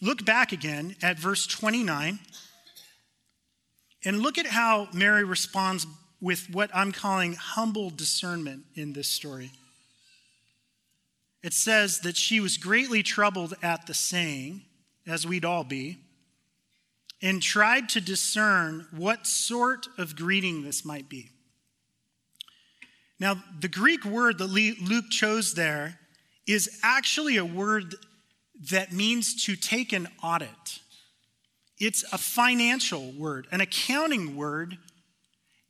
Look 0.00 0.24
back 0.24 0.52
again 0.52 0.96
at 1.02 1.18
verse 1.18 1.46
29 1.46 2.18
and 4.04 4.20
look 4.20 4.38
at 4.38 4.46
how 4.46 4.88
Mary 4.92 5.24
responds 5.24 5.86
with 6.20 6.48
what 6.50 6.70
I'm 6.74 6.92
calling 6.92 7.34
humble 7.34 7.90
discernment 7.90 8.64
in 8.74 8.92
this 8.92 9.08
story. 9.08 9.50
It 11.42 11.52
says 11.52 12.00
that 12.00 12.16
she 12.16 12.40
was 12.40 12.56
greatly 12.56 13.02
troubled 13.02 13.54
at 13.62 13.86
the 13.86 13.94
saying, 13.94 14.62
as 15.06 15.26
we'd 15.26 15.44
all 15.44 15.64
be 15.64 15.98
and 17.22 17.42
tried 17.42 17.88
to 17.90 18.00
discern 18.00 18.86
what 18.92 19.26
sort 19.26 19.88
of 19.98 20.16
greeting 20.16 20.62
this 20.62 20.84
might 20.84 21.08
be. 21.08 21.30
Now, 23.18 23.42
the 23.60 23.68
Greek 23.68 24.04
word 24.04 24.38
that 24.38 24.46
Luke 24.46 25.10
chose 25.10 25.54
there 25.54 25.98
is 26.46 26.80
actually 26.82 27.36
a 27.36 27.44
word 27.44 27.94
that 28.68 28.92
means 28.92 29.44
to 29.46 29.56
take 29.56 29.92
an 29.92 30.08
audit. 30.22 30.80
It's 31.78 32.04
a 32.12 32.18
financial 32.18 33.10
word, 33.12 33.46
an 33.50 33.60
accounting 33.60 34.36
word, 34.36 34.76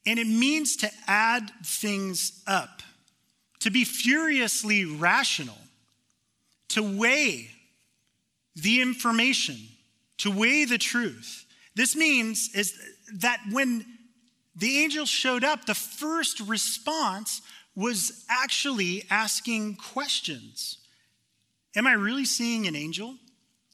and 0.06 0.18
it 0.18 0.26
means 0.26 0.76
to 0.76 0.90
add 1.06 1.52
things 1.64 2.42
up, 2.46 2.82
to 3.60 3.70
be 3.70 3.84
furiously 3.84 4.84
rational, 4.84 5.58
to 6.70 6.82
weigh 6.98 7.50
the 8.56 8.80
information, 8.80 9.56
to 10.18 10.30
weigh 10.30 10.64
the 10.64 10.78
truth. 10.78 11.44
This 11.76 11.94
means 11.94 12.50
is 12.54 12.74
that 13.14 13.40
when 13.50 13.86
the 14.56 14.78
angel 14.78 15.06
showed 15.06 15.44
up, 15.44 15.64
the 15.64 15.74
first 15.74 16.40
response 16.40 17.40
was 17.76 18.24
actually 18.28 19.04
asking 19.10 19.76
questions. 19.76 20.78
Am 21.76 21.86
I 21.86 21.92
really 21.92 22.24
seeing 22.24 22.66
an 22.66 22.74
angel? 22.74 23.16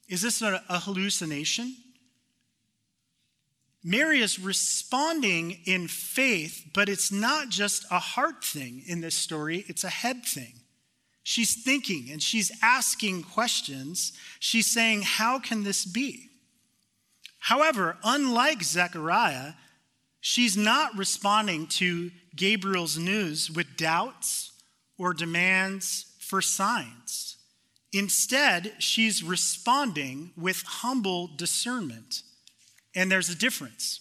Is 0.08 0.22
this 0.22 0.42
a, 0.42 0.62
a 0.68 0.80
hallucination? 0.80 1.76
Mary 3.82 4.20
is 4.20 4.40
responding 4.40 5.58
in 5.64 5.86
faith, 5.86 6.66
but 6.74 6.88
it's 6.88 7.12
not 7.12 7.48
just 7.48 7.84
a 7.90 7.98
heart 7.98 8.44
thing 8.44 8.82
in 8.86 9.00
this 9.00 9.14
story, 9.14 9.64
it's 9.68 9.84
a 9.84 9.88
head 9.88 10.24
thing. 10.24 10.54
She's 11.22 11.62
thinking 11.62 12.08
and 12.10 12.22
she's 12.22 12.52
asking 12.62 13.24
questions. 13.24 14.12
She's 14.38 14.66
saying, 14.66 15.02
How 15.02 15.38
can 15.38 15.64
this 15.64 15.84
be? 15.84 16.30
However, 17.38 17.96
unlike 18.02 18.62
Zechariah, 18.62 19.52
she's 20.20 20.56
not 20.56 20.96
responding 20.96 21.68
to 21.68 22.10
Gabriel's 22.34 22.98
news 22.98 23.50
with 23.50 23.76
doubts 23.76 24.52
or 24.98 25.14
demands 25.14 26.06
for 26.18 26.42
signs. 26.42 27.35
Instead, 27.98 28.74
she's 28.78 29.22
responding 29.22 30.30
with 30.36 30.62
humble 30.62 31.30
discernment. 31.36 32.22
And 32.94 33.10
there's 33.10 33.30
a 33.30 33.34
difference. 33.34 34.00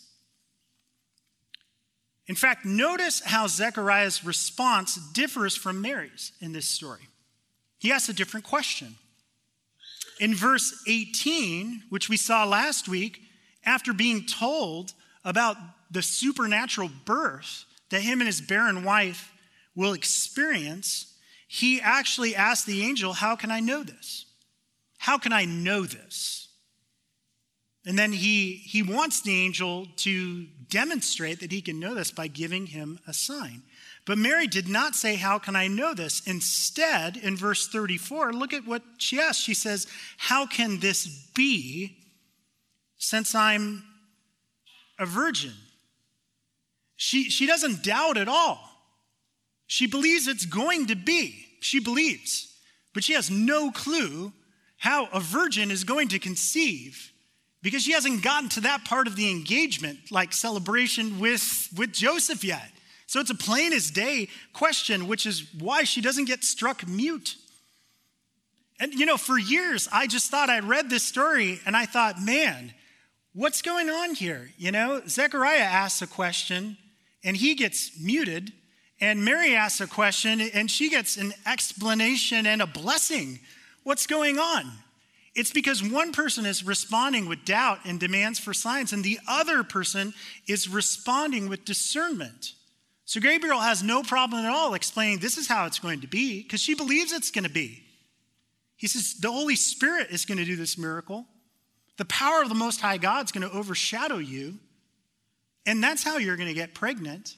In 2.28 2.36
fact, 2.36 2.66
notice 2.66 3.22
how 3.24 3.48
Zechariah's 3.48 4.26
response 4.26 4.96
differs 5.14 5.56
from 5.56 5.82
Mary's 5.82 6.32
in 6.42 6.54
this 6.54 6.68
story. 6.68 7.08
He 7.78 7.92
asks 7.92 8.10
a 8.10 8.14
different 8.14 8.46
question. 8.46 8.96
In 10.20 10.34
verse 10.34 10.84
18, 10.88 11.84
which 11.90 12.10
we 12.10 12.18
saw 12.18 12.46
last 12.46 12.88
week, 12.88 13.22
after 13.66 13.94
being 13.94 14.26
told 14.26 14.94
about 15.24 15.58
the 15.92 16.02
supernatural 16.02 16.90
birth 17.06 17.66
that 17.90 18.02
him 18.02 18.20
and 18.22 18.28
his 18.28 18.42
barren 18.42 18.84
wife 18.84 19.32
will 19.76 19.94
experience, 19.94 21.15
he 21.48 21.80
actually 21.82 22.36
asked 22.36 22.66
the 22.66 22.84
angel, 22.84 23.14
How 23.14 23.36
can 23.36 23.52
I 23.52 23.60
know 23.60 23.84
this? 23.84 24.26
How 24.98 25.18
can 25.18 25.34
I 25.34 25.46
know 25.46 25.84
this? 25.84 26.48
And 27.86 28.00
then 28.00 28.12
he, 28.12 28.54
he 28.54 28.82
wants 28.82 29.22
the 29.22 29.36
angel 29.36 29.86
to 29.98 30.46
demonstrate 30.70 31.40
that 31.42 31.52
he 31.52 31.62
can 31.62 31.80
know 31.80 31.94
this 31.94 32.10
by 32.10 32.28
giving 32.28 32.66
him 32.66 33.00
a 33.08 33.14
sign. 33.14 33.62
But 34.06 34.18
Mary 34.18 34.48
did 34.48 34.68
not 34.68 34.96
say, 34.96 35.16
How 35.16 35.38
can 35.38 35.56
I 35.56 35.68
know 35.68 35.94
this? 35.94 36.26
Instead, 36.26 37.18
in 37.18 37.38
verse 37.38 37.68
34, 37.68 38.34
look 38.34 38.54
at 38.54 38.66
what 38.66 38.84
she 38.98 39.20
asks. 39.20 39.44
She 39.44 39.54
says, 39.54 39.88
How 40.18 40.48
can 40.48 40.80
this 40.80 41.08
be 41.36 41.98
since 42.98 43.36
I'm 43.36 43.84
a 44.98 45.06
virgin? 45.06 45.54
She, 46.96 47.30
she 47.30 47.46
doesn't 47.46 47.84
doubt 47.84 48.18
at 48.18 48.28
all. 48.28 48.75
She 49.68 49.88
believes 49.88 50.28
it's 50.28 50.46
going 50.46 50.88
to 50.88 50.96
be. 50.96 51.46
She 51.60 51.80
believes. 51.80 52.54
But 52.94 53.04
she 53.04 53.14
has 53.14 53.30
no 53.30 53.72
clue 53.72 54.32
how 54.78 55.08
a 55.08 55.20
virgin 55.20 55.72
is 55.72 55.84
going 55.84 56.10
to 56.10 56.20
conceive 56.20 57.12
because 57.62 57.82
she 57.82 57.94
hasn't 57.94 58.22
gotten 58.24 58.48
to 58.50 58.62
that 58.62 58.86
part 58.86 59.08
of 59.08 59.16
the 59.16 59.32
engagement, 59.32 60.12
like 60.12 60.32
celebration 60.32 61.20
with, 61.20 61.68
with 61.76 61.92
Joseph 61.92 62.44
yet. 62.44 62.70
So 63.08 63.20
it's 63.20 63.32
a 63.32 63.36
plain 63.36 63.74
as 63.74 63.90
day 63.90 64.30
question, 64.54 65.08
which 65.08 65.26
is 65.26 65.52
why 65.58 65.84
she 65.84 66.02
doesn't 66.02 66.26
get 66.26 66.44
struck 66.44 66.88
mute. 66.88 67.36
And 68.80 68.94
you 68.94 69.06
know, 69.06 69.18
for 69.18 69.38
years, 69.38 69.88
I 69.92 70.08
just 70.08 70.30
thought 70.30 70.50
I 70.50 70.60
read 70.60 70.90
this 70.90 71.04
story 71.04 71.60
and 71.66 71.76
I 71.76 71.86
thought, 71.86 72.22
man, 72.22 72.74
what's 73.34 73.62
going 73.62 73.90
on 73.90 74.16
here? 74.16 74.52
You 74.58 74.72
know, 74.72 75.02
Zechariah 75.08 75.60
asks 75.60 76.02
a 76.02 76.08
question 76.08 76.78
and 77.24 77.38
he 77.38 77.56
gets 77.56 78.00
muted, 78.00 78.54
and 79.06 79.24
Mary 79.24 79.56
asks 79.56 79.82
a 79.82 79.88
question 79.88 80.42
and 80.42 80.70
she 80.70 80.90
gets 80.90 81.18
an 81.18 81.34
explanation 81.46 82.48
and 82.48 82.62
a 82.62 82.68
blessing. 82.68 83.40
What's 83.84 84.08
going 84.08 84.40
on? 84.40 84.72
It's 85.36 85.52
because 85.52 85.84
one 85.84 86.12
person 86.12 86.46
is 86.46 86.66
responding 86.66 87.28
with 87.28 87.46
doubt 87.46 87.80
and 87.86 88.00
demands 88.00 88.40
for 88.40 88.54
signs, 88.54 88.94
and 88.94 89.04
the 89.04 89.20
other 89.28 89.64
person 89.64 90.14
is 90.48 90.70
responding 90.70 91.50
with 91.50 91.66
discernment. 91.66 92.54
So 93.04 93.20
Gabriel 93.20 93.60
has 93.60 93.84
no 93.84 94.02
problem 94.02 94.46
at 94.46 94.52
all 94.52 94.74
explaining 94.74 95.20
this 95.20 95.38
is 95.38 95.48
how 95.48 95.66
it's 95.66 95.80
going 95.80 96.02
to 96.02 96.08
be 96.08 96.42
because 96.42 96.62
she 96.62 96.74
believes 96.74 97.12
it's 97.12 97.32
going 97.32 97.44
to 97.44 97.50
be. 97.50 97.84
He 98.78 98.88
says 98.88 99.16
the 99.20 99.32
Holy 99.32 99.56
Spirit 99.56 100.08
is 100.10 100.26
going 100.26 100.38
to 100.38 100.46
do 100.46 100.56
this 100.56 100.78
miracle. 100.78 101.28
The 101.98 102.06
power 102.06 102.42
of 102.42 102.50
the 102.50 102.56
Most 102.56 102.82
High 102.82 102.98
God 102.98 103.26
is 103.26 103.32
going 103.32 103.48
to 103.48 103.56
overshadow 103.56 104.18
you. 104.18 104.58
And 105.66 105.84
that's 105.84 106.04
how 106.04 106.18
you're 106.18 106.38
going 106.38 106.50
to 106.50 106.56
get 106.56 106.74
pregnant. 106.74 107.36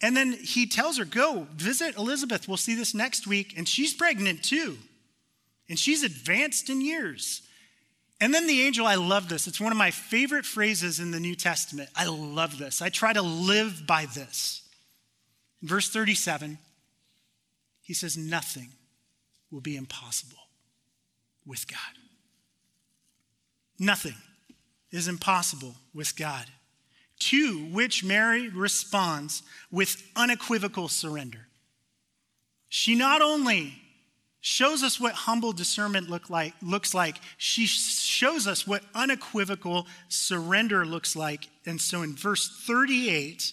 And 0.00 0.16
then 0.16 0.32
he 0.32 0.66
tells 0.66 0.98
her, 0.98 1.04
Go 1.04 1.46
visit 1.54 1.96
Elizabeth. 1.96 2.46
We'll 2.46 2.56
see 2.56 2.74
this 2.74 2.94
next 2.94 3.26
week. 3.26 3.54
And 3.56 3.68
she's 3.68 3.94
pregnant 3.94 4.42
too 4.42 4.78
and 5.68 5.78
she's 5.78 6.02
advanced 6.02 6.70
in 6.70 6.80
years. 6.80 7.42
And 8.20 8.34
then 8.34 8.46
the 8.46 8.62
angel, 8.62 8.86
I 8.86 8.96
love 8.96 9.28
this. 9.28 9.46
It's 9.46 9.60
one 9.60 9.70
of 9.70 9.78
my 9.78 9.90
favorite 9.90 10.44
phrases 10.44 10.98
in 10.98 11.10
the 11.10 11.20
New 11.20 11.36
Testament. 11.36 11.90
I 11.94 12.06
love 12.06 12.58
this. 12.58 12.82
I 12.82 12.88
try 12.88 13.12
to 13.12 13.22
live 13.22 13.86
by 13.86 14.06
this. 14.06 14.62
Verse 15.62 15.88
37, 15.90 16.58
he 17.82 17.94
says, 17.94 18.16
Nothing 18.16 18.70
will 19.50 19.60
be 19.60 19.76
impossible 19.76 20.38
with 21.46 21.68
God. 21.68 21.78
Nothing 23.78 24.14
is 24.90 25.06
impossible 25.06 25.76
with 25.94 26.16
God. 26.16 26.46
To 27.20 27.66
which 27.72 28.04
Mary 28.04 28.48
responds 28.48 29.42
with 29.70 30.02
unequivocal 30.14 30.88
surrender. 30.88 31.48
She 32.68 32.94
not 32.94 33.22
only 33.22 33.74
shows 34.40 34.82
us 34.82 35.00
what 35.00 35.14
humble 35.14 35.52
discernment 35.52 36.08
look 36.08 36.30
like, 36.30 36.54
looks 36.62 36.94
like. 36.94 37.16
She 37.36 37.66
shows 37.66 38.46
us 38.46 38.66
what 38.66 38.82
unequivocal 38.94 39.86
surrender 40.08 40.86
looks 40.86 41.16
like. 41.16 41.48
And 41.66 41.80
so 41.80 42.02
in 42.02 42.14
verse 42.14 42.48
38, 42.66 43.52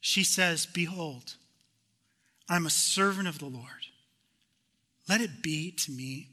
she 0.00 0.24
says, 0.24 0.66
Behold, 0.66 1.36
I'm 2.48 2.66
a 2.66 2.70
servant 2.70 3.28
of 3.28 3.38
the 3.38 3.46
Lord. 3.46 3.66
Let 5.08 5.20
it 5.20 5.42
be 5.42 5.70
to 5.70 5.92
me 5.92 6.28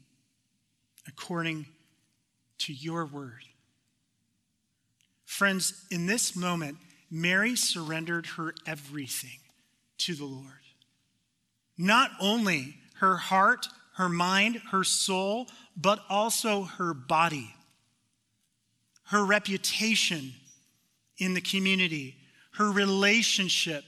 according 1.06 1.66
to 2.58 2.72
your 2.72 3.06
word. 3.06 3.42
Friends, 5.34 5.84
in 5.90 6.06
this 6.06 6.36
moment, 6.36 6.76
Mary 7.10 7.56
surrendered 7.56 8.24
her 8.36 8.54
everything 8.68 9.40
to 9.98 10.14
the 10.14 10.24
Lord. 10.24 10.62
Not 11.76 12.12
only 12.20 12.76
her 13.00 13.16
heart, 13.16 13.66
her 13.96 14.08
mind, 14.08 14.62
her 14.70 14.84
soul, 14.84 15.48
but 15.76 15.98
also 16.08 16.62
her 16.62 16.94
body, 16.94 17.52
her 19.06 19.24
reputation 19.24 20.34
in 21.18 21.34
the 21.34 21.40
community, 21.40 22.14
her 22.52 22.70
relationship 22.70 23.82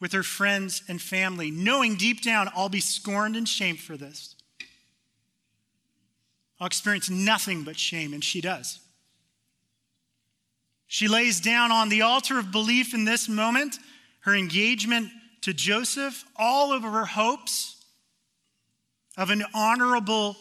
with 0.00 0.10
her 0.10 0.24
friends 0.24 0.82
and 0.88 1.00
family, 1.00 1.52
knowing 1.52 1.94
deep 1.94 2.20
down 2.20 2.50
I'll 2.52 2.68
be 2.68 2.80
scorned 2.80 3.36
and 3.36 3.48
shamed 3.48 3.78
for 3.78 3.96
this. 3.96 4.34
I'll 6.58 6.66
experience 6.66 7.08
nothing 7.08 7.62
but 7.62 7.78
shame, 7.78 8.12
and 8.12 8.24
she 8.24 8.40
does. 8.40 8.80
She 10.92 11.06
lays 11.06 11.40
down 11.40 11.70
on 11.70 11.88
the 11.88 12.02
altar 12.02 12.40
of 12.40 12.50
belief 12.50 12.94
in 12.94 13.04
this 13.04 13.28
moment 13.28 13.78
her 14.22 14.34
engagement 14.34 15.08
to 15.42 15.54
Joseph, 15.54 16.24
all 16.34 16.72
of 16.72 16.82
her 16.82 17.04
hopes, 17.04 17.76
of 19.16 19.30
an 19.30 19.44
honorable 19.54 20.36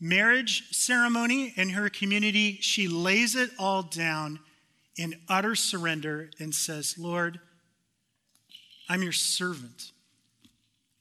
marriage 0.00 0.74
ceremony 0.74 1.52
in 1.54 1.68
her 1.68 1.88
community, 1.88 2.58
she 2.60 2.88
lays 2.88 3.36
it 3.36 3.50
all 3.60 3.84
down 3.84 4.40
in 4.96 5.14
utter 5.28 5.54
surrender 5.54 6.30
and 6.40 6.52
says, 6.52 6.96
Lord, 6.98 7.38
I'm 8.88 9.04
your 9.04 9.12
servant. 9.12 9.92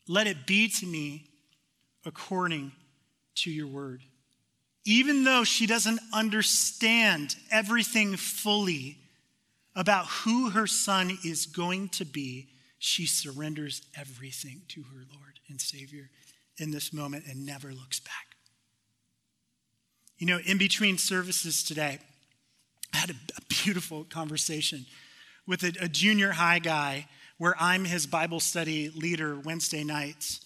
Let 0.08 0.28
it 0.28 0.46
be 0.46 0.70
to 0.80 0.86
me 0.86 1.26
according 2.06 2.72
to 3.38 3.50
your 3.50 3.68
word. 3.68 4.04
Even 4.86 5.24
though 5.24 5.44
she 5.44 5.68
doesn't 5.68 6.00
understand 6.14 7.36
everything 7.52 8.16
fully 8.18 8.98
about 9.76 10.08
who 10.08 10.50
her 10.50 10.68
son 10.68 11.18
is 11.24 11.46
going 11.46 11.90
to 11.90 12.06
be, 12.06 12.50
she 12.80 13.06
surrenders 13.06 13.84
everything 13.96 14.62
to 14.70 14.82
her 14.82 15.06
Lord 15.14 15.40
and 15.50 15.62
Savior 15.62 16.10
in 16.58 16.72
this 16.72 16.92
moment 16.92 17.26
and 17.28 17.46
never 17.46 17.72
looks 17.72 18.00
back. 18.00 18.36
You 20.18 20.28
know, 20.28 20.40
in 20.46 20.58
between 20.58 20.98
services 20.98 21.64
today, 21.64 22.00
I 22.94 22.98
had 22.98 23.12
a, 23.12 23.16
a 23.38 23.42
beautiful 23.50 24.04
conversation 24.04 24.86
with 25.48 25.64
a, 25.64 25.74
a 25.80 25.88
junior 25.88 26.32
high 26.32 26.60
guy 26.60 27.08
where 27.38 27.56
I'm 27.60 27.86
his 27.86 28.06
Bible 28.06 28.40
study 28.40 28.90
leader 28.90 29.40
Wednesday 29.40 29.84
nights. 29.84 30.46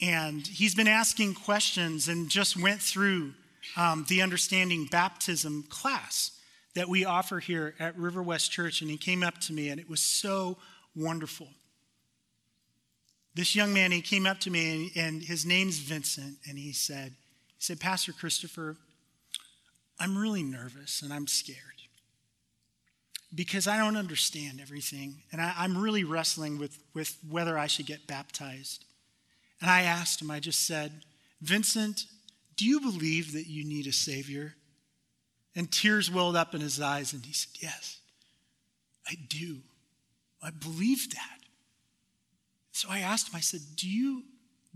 And 0.00 0.46
he's 0.46 0.74
been 0.74 0.88
asking 0.88 1.34
questions 1.34 2.08
and 2.08 2.28
just 2.28 2.56
went 2.56 2.80
through 2.80 3.32
um, 3.76 4.04
the 4.08 4.22
Understanding 4.22 4.86
Baptism 4.86 5.64
class 5.68 6.32
that 6.74 6.88
we 6.88 7.04
offer 7.04 7.40
here 7.40 7.74
at 7.78 7.96
River 7.96 8.22
West 8.22 8.50
Church. 8.52 8.80
And 8.80 8.90
he 8.90 8.96
came 8.96 9.22
up 9.22 9.38
to 9.42 9.52
me, 9.52 9.68
and 9.68 9.80
it 9.80 9.88
was 9.88 10.00
so 10.00 10.58
wonderful. 10.94 11.48
This 13.34 13.54
young 13.54 13.72
man, 13.72 13.92
he 13.92 14.00
came 14.00 14.26
up 14.26 14.40
to 14.40 14.50
me, 14.50 14.74
and, 14.74 14.90
and 14.96 15.22
his 15.22 15.46
name's 15.46 15.78
Vincent, 15.78 16.38
and 16.48 16.58
he 16.58 16.72
said, 16.72 17.14
he 17.56 17.62
said, 17.62 17.80
Pastor 17.80 18.12
Christopher, 18.12 18.76
I'm 20.00 20.16
really 20.16 20.42
nervous 20.42 21.02
and 21.02 21.12
I'm 21.12 21.26
scared 21.26 21.56
because 23.34 23.66
I 23.66 23.76
don't 23.76 23.96
understand 23.96 24.60
everything. 24.60 25.22
And 25.32 25.40
I, 25.40 25.64
am 25.64 25.76
really 25.76 26.04
wrestling 26.04 26.58
with, 26.58 26.78
with 26.94 27.16
whether 27.28 27.58
I 27.58 27.66
should 27.66 27.86
get 27.86 28.06
baptized. 28.06 28.84
And 29.60 29.70
I 29.70 29.82
asked 29.82 30.22
him, 30.22 30.30
I 30.30 30.40
just 30.40 30.66
said, 30.66 31.02
Vincent, 31.42 32.06
do 32.58 32.66
you 32.66 32.80
believe 32.80 33.32
that 33.32 33.46
you 33.46 33.64
need 33.64 33.86
a 33.86 33.92
Savior? 33.92 34.54
And 35.56 35.70
tears 35.72 36.10
welled 36.10 36.36
up 36.36 36.54
in 36.54 36.60
his 36.60 36.80
eyes, 36.80 37.12
and 37.12 37.24
he 37.24 37.32
said, 37.32 37.52
Yes, 37.60 37.98
I 39.08 39.14
do. 39.28 39.58
I 40.42 40.50
believe 40.50 41.10
that. 41.14 41.38
So 42.72 42.88
I 42.90 42.98
asked 42.98 43.28
him, 43.28 43.36
I 43.36 43.40
said, 43.40 43.60
Do 43.76 43.88
you, 43.88 44.24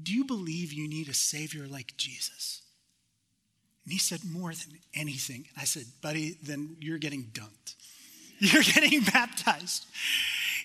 do 0.02 0.12
you 0.12 0.24
believe 0.24 0.72
you 0.72 0.88
need 0.88 1.08
a 1.08 1.14
Savior 1.14 1.66
like 1.66 1.96
Jesus? 1.96 2.62
And 3.84 3.92
he 3.92 3.98
said, 3.98 4.20
More 4.24 4.52
than 4.52 4.78
anything. 4.94 5.46
I 5.56 5.64
said, 5.64 5.84
Buddy, 6.00 6.38
then 6.42 6.76
you're 6.80 6.98
getting 6.98 7.30
dunked. 7.32 7.74
You're 8.38 8.64
getting 8.64 9.02
baptized. 9.04 9.86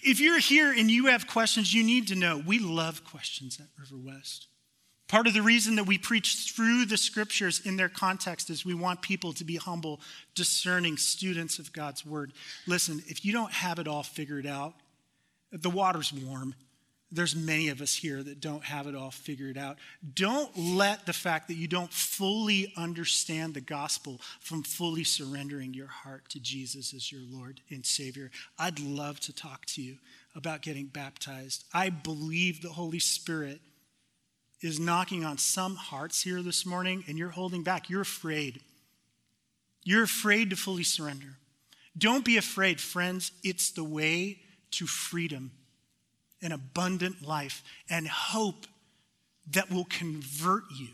If 0.02 0.20
you're 0.20 0.40
here 0.40 0.74
and 0.74 0.90
you 0.90 1.08
have 1.08 1.28
questions, 1.28 1.72
you 1.72 1.84
need 1.84 2.08
to 2.08 2.16
know 2.16 2.42
we 2.44 2.58
love 2.58 3.04
questions 3.04 3.60
at 3.60 3.68
River 3.78 4.02
West. 4.04 4.48
Part 5.08 5.28
of 5.28 5.34
the 5.34 5.42
reason 5.42 5.78
that 5.78 5.86
we 5.86 5.98
preach 5.98 6.52
through 6.54 6.86
the 6.86 6.98
scriptures 6.98 7.62
in 7.64 7.78
their 7.78 7.90
context 7.90 8.50
is 8.50 8.66
we 8.66 8.74
want 8.74 9.02
people 9.02 9.32
to 9.34 9.46
be 9.46 9.56
humble, 9.56 10.02
discerning 10.36 10.98
students 10.98 11.60
of 11.60 11.72
God's 11.72 12.06
word. 12.06 12.34
Listen, 12.66 13.02
if 13.08 13.24
you 13.24 13.32
don't 13.32 13.54
have 13.54 13.80
it 13.80 13.88
all 13.88 14.04
figured 14.04 14.46
out, 14.46 14.74
the 15.52 15.70
water's 15.70 16.12
warm. 16.12 16.56
There's 17.10 17.38
many 17.38 17.70
of 17.70 17.80
us 17.80 17.96
here 17.96 18.22
that 18.22 18.42
don't 18.42 18.66
have 18.66 18.86
it 18.86 18.94
all 18.94 19.12
figured 19.12 19.58
out. 19.58 19.78
Don't 20.14 20.52
let 20.58 21.06
the 21.06 21.14
fact 21.14 21.48
that 21.48 21.54
you 21.54 21.70
don't 21.70 21.92
fully 21.92 22.74
understand 22.76 23.54
the 23.54 23.62
gospel 23.62 24.20
from 24.42 24.62
fully 24.62 25.06
surrendering 25.06 25.74
your 25.74 25.88
heart 25.88 26.28
to 26.32 26.40
Jesus 26.42 26.94
as 26.94 27.10
your 27.10 27.22
Lord 27.32 27.62
and 27.70 27.86
Savior. 27.86 28.30
I'd 28.60 28.82
love 28.82 29.22
to 29.22 29.34
talk 29.34 29.66
to 29.68 29.82
you 29.82 30.00
about 30.36 30.62
getting 30.62 30.88
baptized. 30.88 31.64
I 31.74 31.92
believe 31.92 32.62
the 32.62 32.70
Holy 32.70 33.00
Spirit 33.00 33.62
is 34.62 34.80
knocking 34.80 35.24
on 35.24 35.38
some 35.38 35.76
hearts 35.76 36.22
here 36.24 36.42
this 36.42 36.66
morning 36.66 37.04
and 37.08 37.18
you're 37.18 37.30
holding 37.30 37.64
back. 37.64 37.90
You're 37.90 38.02
afraid. 38.02 38.62
You're 39.84 40.04
afraid 40.04 40.50
to 40.50 40.56
fully 40.56 40.84
surrender. 40.84 41.38
Don't 41.98 42.26
be 42.26 42.38
afraid, 42.38 42.80
friends. 42.80 43.32
It's 43.44 43.72
the 43.72 43.84
way 43.84 44.40
to 44.72 44.86
freedom 44.86 45.52
an 46.42 46.52
abundant 46.52 47.26
life 47.26 47.64
and 47.90 48.08
hope 48.08 48.68
that 49.52 49.72
will 49.72 49.86
convert 49.86 50.64
you, 50.76 50.90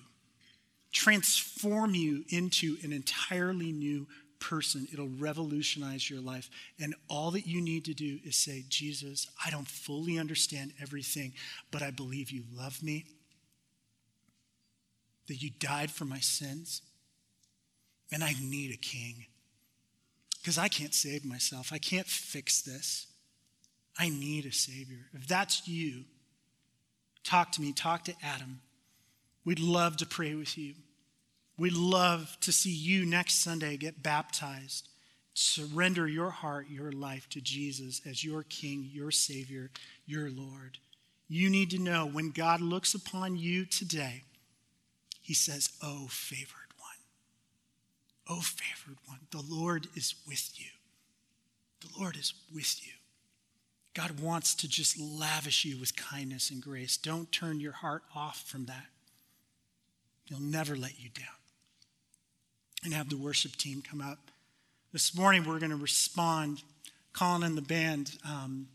transform 0.92 1.96
you 1.96 2.24
into 2.30 2.78
an 2.84 2.94
entirely 2.94 3.72
new 3.72 4.08
person. 4.40 4.88
It'll 4.92 5.10
revolutionize 5.20 6.10
your 6.10 6.22
life. 6.22 6.50
And 6.80 6.96
all 7.10 7.32
that 7.32 7.48
you 7.48 7.62
need 7.62 7.86
to 7.86 7.94
do 7.94 8.20
is 8.24 8.36
say, 8.36 8.64
Jesus, 8.70 9.28
I 9.44 9.50
don't 9.50 9.68
fully 9.68 10.20
understand 10.20 10.74
everything, 10.82 11.34
but 11.72 11.82
I 11.82 11.92
believe 11.92 12.30
you 12.30 12.44
love 12.56 12.84
me, 12.84 13.06
that 15.28 15.42
you 15.42 15.50
died 15.50 15.92
for 15.92 16.06
my 16.06 16.20
sins, 16.20 16.82
and 18.12 18.24
I 18.24 18.34
need 18.42 18.72
a 18.74 18.78
king. 18.78 19.26
Because 20.40 20.58
I 20.58 20.68
can't 20.68 20.94
save 20.94 21.24
myself, 21.24 21.72
I 21.72 21.78
can't 21.78 22.08
fix 22.08 22.62
this. 22.62 23.08
I 23.98 24.10
need 24.10 24.46
a 24.46 24.52
Savior. 24.52 25.06
If 25.14 25.28
that's 25.28 25.68
you, 25.68 26.06
talk 27.24 27.52
to 27.54 27.62
me, 27.62 27.72
talk 27.74 28.04
to 28.06 28.14
Adam. 28.24 28.60
We'd 29.46 29.60
love 29.60 29.98
to 29.98 30.06
pray 30.06 30.34
with 30.36 30.58
you. 30.58 30.74
We'd 31.58 31.74
love 31.74 32.36
to 32.42 32.52
see 32.52 32.74
you 32.74 33.06
next 33.06 33.44
Sunday 33.44 33.78
get 33.78 34.02
baptized. 34.02 34.90
Surrender 35.36 36.08
your 36.08 36.30
heart, 36.30 36.68
your 36.70 36.92
life 36.92 37.28
to 37.30 37.42
Jesus 37.42 38.02
as 38.06 38.24
your 38.24 38.44
King, 38.44 38.90
your 38.92 39.12
Savior, 39.12 39.70
your 40.06 40.30
Lord. 40.30 40.78
You 41.28 41.50
need 41.50 41.70
to 41.72 41.80
know 41.80 42.06
when 42.06 42.32
God 42.32 42.62
looks 42.62 42.94
upon 42.94 43.36
you 43.38 43.66
today, 43.66 44.24
He 45.24 45.34
says, 45.34 45.70
Oh, 45.82 46.08
favored 46.10 46.74
one. 46.78 46.92
Oh, 48.30 48.42
favored 48.42 48.98
one. 49.08 49.20
The 49.32 49.42
Lord 49.42 49.88
is 49.96 50.14
with 50.28 50.52
you. 50.58 50.68
The 51.82 52.00
Lord 52.00 52.18
is 52.18 52.34
with 52.54 52.86
you. 52.86 52.94
God 53.94 54.20
wants 54.20 54.54
to 54.56 54.68
just 54.68 55.00
lavish 55.00 55.66
you 55.66 55.80
with 55.80 55.96
kindness 55.96 56.52
and 56.52 56.62
grace. 56.62 56.98
Don't 56.98 57.32
turn 57.32 57.60
your 57.60 57.72
heart 57.72 58.04
off 58.14 58.44
from 58.46 58.66
that. 58.66 58.88
He'll 60.26 60.40
never 60.40 60.76
let 60.76 61.00
you 61.00 61.10
down. 61.10 61.26
And 62.84 62.94
have 62.94 63.10
the 63.10 63.18
worship 63.18 63.56
team 63.56 63.82
come 63.82 64.02
up. 64.02 64.20
This 64.92 65.16
morning, 65.16 65.46
we're 65.46 65.60
going 65.60 65.72
to 65.72 65.78
respond. 65.78 66.64
Colin 67.14 67.44
and 67.44 67.58
the 67.58 67.62
band, 67.62 68.18
um, 68.28 68.68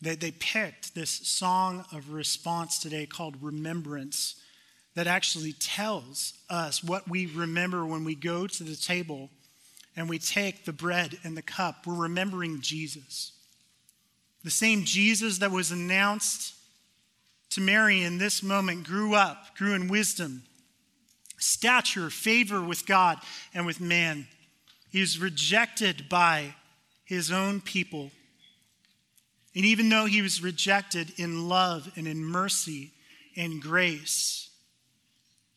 they, 0.00 0.14
they 0.14 0.30
picked 0.30 0.94
this 0.94 1.10
song 1.10 1.84
of 1.92 2.12
response 2.12 2.78
today 2.78 3.06
called 3.06 3.36
Remembrance 3.40 4.39
that 5.00 5.06
actually 5.06 5.54
tells 5.54 6.34
us 6.50 6.84
what 6.84 7.08
we 7.08 7.24
remember 7.24 7.86
when 7.86 8.04
we 8.04 8.14
go 8.14 8.46
to 8.46 8.62
the 8.62 8.76
table 8.76 9.30
and 9.96 10.10
we 10.10 10.18
take 10.18 10.66
the 10.66 10.74
bread 10.74 11.16
and 11.24 11.34
the 11.34 11.40
cup. 11.40 11.86
We're 11.86 11.94
remembering 11.94 12.60
Jesus. 12.60 13.32
The 14.44 14.50
same 14.50 14.84
Jesus 14.84 15.38
that 15.38 15.50
was 15.50 15.70
announced 15.70 16.52
to 17.48 17.62
Mary 17.62 18.02
in 18.02 18.18
this 18.18 18.42
moment 18.42 18.84
grew 18.84 19.14
up, 19.14 19.56
grew 19.56 19.72
in 19.72 19.88
wisdom, 19.88 20.42
stature, 21.38 22.10
favor 22.10 22.60
with 22.60 22.84
God 22.84 23.16
and 23.54 23.64
with 23.64 23.80
man. 23.80 24.26
He 24.90 25.00
was 25.00 25.18
rejected 25.18 26.10
by 26.10 26.56
his 27.06 27.32
own 27.32 27.62
people. 27.62 28.10
And 29.56 29.64
even 29.64 29.88
though 29.88 30.04
he 30.04 30.20
was 30.20 30.42
rejected 30.42 31.14
in 31.16 31.48
love 31.48 31.90
and 31.96 32.06
in 32.06 32.22
mercy 32.22 32.92
and 33.34 33.62
grace, 33.62 34.48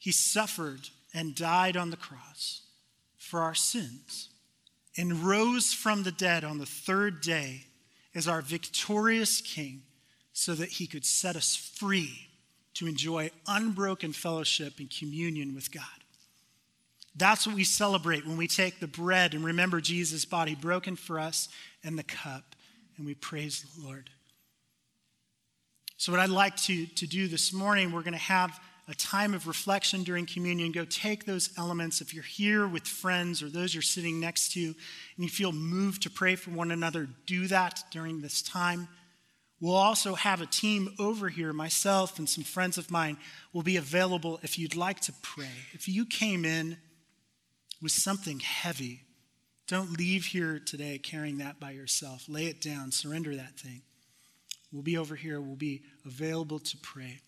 he 0.03 0.11
suffered 0.11 0.89
and 1.13 1.33
died 1.33 1.77
on 1.77 1.89
the 1.89 1.95
cross 1.95 2.63
for 3.15 3.39
our 3.39 3.55
sins 3.55 4.27
and 4.97 5.23
rose 5.23 5.71
from 5.71 6.03
the 6.03 6.11
dead 6.11 6.43
on 6.43 6.57
the 6.57 6.65
third 6.65 7.21
day 7.21 7.67
as 8.13 8.27
our 8.27 8.41
victorious 8.41 9.39
King 9.39 9.81
so 10.33 10.55
that 10.55 10.67
he 10.67 10.87
could 10.87 11.05
set 11.05 11.37
us 11.37 11.55
free 11.55 12.27
to 12.73 12.85
enjoy 12.85 13.31
unbroken 13.47 14.11
fellowship 14.11 14.73
and 14.79 14.89
communion 14.89 15.55
with 15.55 15.71
God. 15.71 15.85
That's 17.15 17.47
what 17.47 17.55
we 17.55 17.63
celebrate 17.63 18.27
when 18.27 18.35
we 18.35 18.49
take 18.49 18.81
the 18.81 18.87
bread 18.87 19.33
and 19.33 19.45
remember 19.45 19.79
Jesus' 19.79 20.25
body 20.25 20.53
broken 20.53 20.97
for 20.97 21.17
us 21.17 21.47
and 21.81 21.97
the 21.97 22.03
cup, 22.03 22.57
and 22.97 23.05
we 23.05 23.13
praise 23.13 23.63
the 23.77 23.87
Lord. 23.87 24.09
So, 25.95 26.11
what 26.11 26.19
I'd 26.19 26.29
like 26.29 26.57
to, 26.63 26.87
to 26.87 27.07
do 27.07 27.29
this 27.29 27.53
morning, 27.53 27.93
we're 27.93 28.01
going 28.01 28.11
to 28.11 28.19
have 28.19 28.59
a 28.87 28.93
time 28.95 29.33
of 29.33 29.47
reflection 29.47 30.03
during 30.03 30.25
communion, 30.25 30.71
go 30.71 30.83
take 30.83 31.25
those 31.25 31.49
elements. 31.57 32.01
If 32.01 32.13
you're 32.13 32.23
here 32.23 32.67
with 32.67 32.85
friends 32.85 33.41
or 33.41 33.49
those 33.49 33.73
you're 33.73 33.81
sitting 33.81 34.19
next 34.19 34.51
to 34.53 34.61
and 34.61 34.75
you 35.17 35.29
feel 35.29 35.51
moved 35.51 36.03
to 36.03 36.09
pray 36.09 36.35
for 36.35 36.51
one 36.51 36.71
another, 36.71 37.07
do 37.25 37.47
that 37.47 37.83
during 37.91 38.21
this 38.21 38.41
time. 38.41 38.89
We'll 39.61 39.75
also 39.75 40.15
have 40.15 40.41
a 40.41 40.45
team 40.45 40.93
over 40.99 41.29
here, 41.29 41.53
myself 41.53 42.19
and 42.19 42.27
some 42.27 42.43
friends 42.43 42.77
of 42.77 42.91
mine 42.91 43.17
will 43.53 43.61
be 43.61 43.77
available 43.77 44.39
if 44.43 44.59
you'd 44.59 44.75
like 44.75 44.99
to 45.01 45.13
pray. 45.21 45.47
If 45.71 45.87
you 45.87 46.05
came 46.05 46.43
in 46.43 46.77
with 47.81 47.93
something 47.93 48.41
heavy, 48.41 49.03
don't 49.67 49.97
leave 49.97 50.25
here 50.25 50.59
today 50.59 50.97
carrying 50.97 51.37
that 51.37 51.61
by 51.61 51.71
yourself. 51.71 52.25
Lay 52.27 52.47
it 52.47 52.59
down, 52.59 52.91
surrender 52.91 53.33
that 53.37 53.57
thing. 53.57 53.83
We'll 54.73 54.83
be 54.83 54.97
over 54.97 55.15
here, 55.15 55.39
we'll 55.39 55.55
be 55.55 55.83
available 56.05 56.59
to 56.59 56.77
pray. 56.77 57.21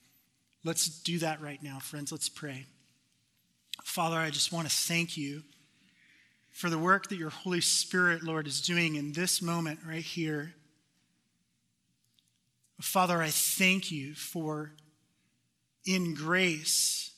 Let's 0.65 0.87
do 0.87 1.19
that 1.19 1.41
right 1.41 1.61
now, 1.61 1.77
friends. 1.77 2.11
Let's 2.11 2.27
pray. 2.27 2.65
Father, 3.83 4.17
I 4.17 4.31
just 4.31 4.51
want 4.51 4.67
to 4.67 4.75
thank 4.75 5.15
you 5.15 5.43
for 6.51 6.71
the 6.71 6.79
work 6.79 7.09
that 7.09 7.19
your 7.19 7.29
Holy 7.29 7.61
Spirit, 7.61 8.23
Lord, 8.23 8.47
is 8.47 8.61
doing 8.61 8.95
in 8.95 9.13
this 9.13 9.43
moment 9.43 9.79
right 9.87 10.03
here. 10.03 10.55
Father, 12.81 13.21
I 13.21 13.29
thank 13.29 13.91
you 13.91 14.15
for 14.15 14.71
in 15.85 16.15
grace, 16.15 17.11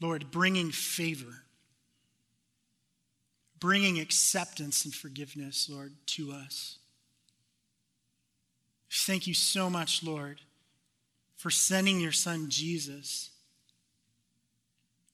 Lord, 0.00 0.32
bringing 0.32 0.72
favor, 0.72 1.44
bringing 3.60 4.00
acceptance 4.00 4.84
and 4.84 4.92
forgiveness, 4.92 5.68
Lord, 5.70 5.92
to 6.06 6.32
us. 6.32 6.78
Thank 8.90 9.28
you 9.28 9.34
so 9.34 9.70
much, 9.70 10.02
Lord 10.02 10.40
for 11.40 11.48
sending 11.48 11.98
your 11.98 12.12
son 12.12 12.50
Jesus 12.50 13.30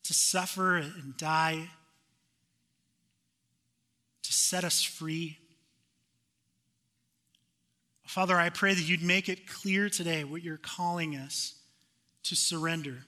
to 0.02 0.12
suffer 0.12 0.76
and 0.76 1.16
die, 1.16 1.68
to 4.24 4.32
set 4.32 4.64
us 4.64 4.82
free. 4.82 5.38
Father, 8.06 8.34
I 8.36 8.48
pray 8.48 8.74
that 8.74 8.88
you'd 8.88 9.04
make 9.04 9.28
it 9.28 9.46
clear 9.46 9.88
today 9.88 10.24
what 10.24 10.42
you're 10.42 10.56
calling 10.56 11.14
us 11.14 11.60
to 12.24 12.34
surrender. 12.34 13.04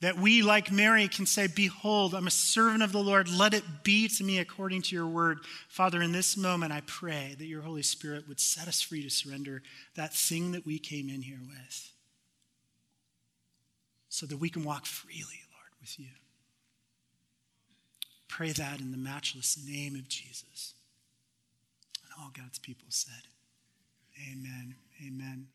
That 0.00 0.16
we, 0.16 0.42
like 0.42 0.70
Mary, 0.70 1.08
can 1.08 1.26
say, 1.26 1.48
Behold, 1.48 2.14
I'm 2.14 2.28
a 2.28 2.30
servant 2.30 2.84
of 2.84 2.92
the 2.92 3.02
Lord. 3.02 3.28
Let 3.28 3.52
it 3.52 3.64
be 3.82 4.06
to 4.08 4.24
me 4.24 4.38
according 4.38 4.82
to 4.82 4.94
your 4.94 5.08
word. 5.08 5.40
Father, 5.68 6.00
in 6.00 6.12
this 6.12 6.36
moment, 6.36 6.72
I 6.72 6.82
pray 6.86 7.34
that 7.36 7.46
your 7.46 7.62
Holy 7.62 7.82
Spirit 7.82 8.28
would 8.28 8.38
set 8.38 8.68
us 8.68 8.80
free 8.80 9.02
to 9.02 9.10
surrender 9.10 9.62
that 9.96 10.14
thing 10.14 10.52
that 10.52 10.64
we 10.64 10.78
came 10.78 11.08
in 11.08 11.22
here 11.22 11.40
with 11.46 11.90
so 14.08 14.26
that 14.26 14.38
we 14.38 14.50
can 14.50 14.64
walk 14.64 14.86
freely, 14.86 15.42
Lord, 15.52 15.72
with 15.80 15.98
you. 15.98 16.06
Pray 18.28 18.52
that 18.52 18.80
in 18.80 18.92
the 18.92 18.98
matchless 18.98 19.58
name 19.66 19.96
of 19.96 20.08
Jesus. 20.08 20.74
And 22.04 22.12
all 22.20 22.30
God's 22.36 22.58
people 22.58 22.86
said, 22.88 23.22
Amen. 24.30 24.74
Amen. 25.04 25.48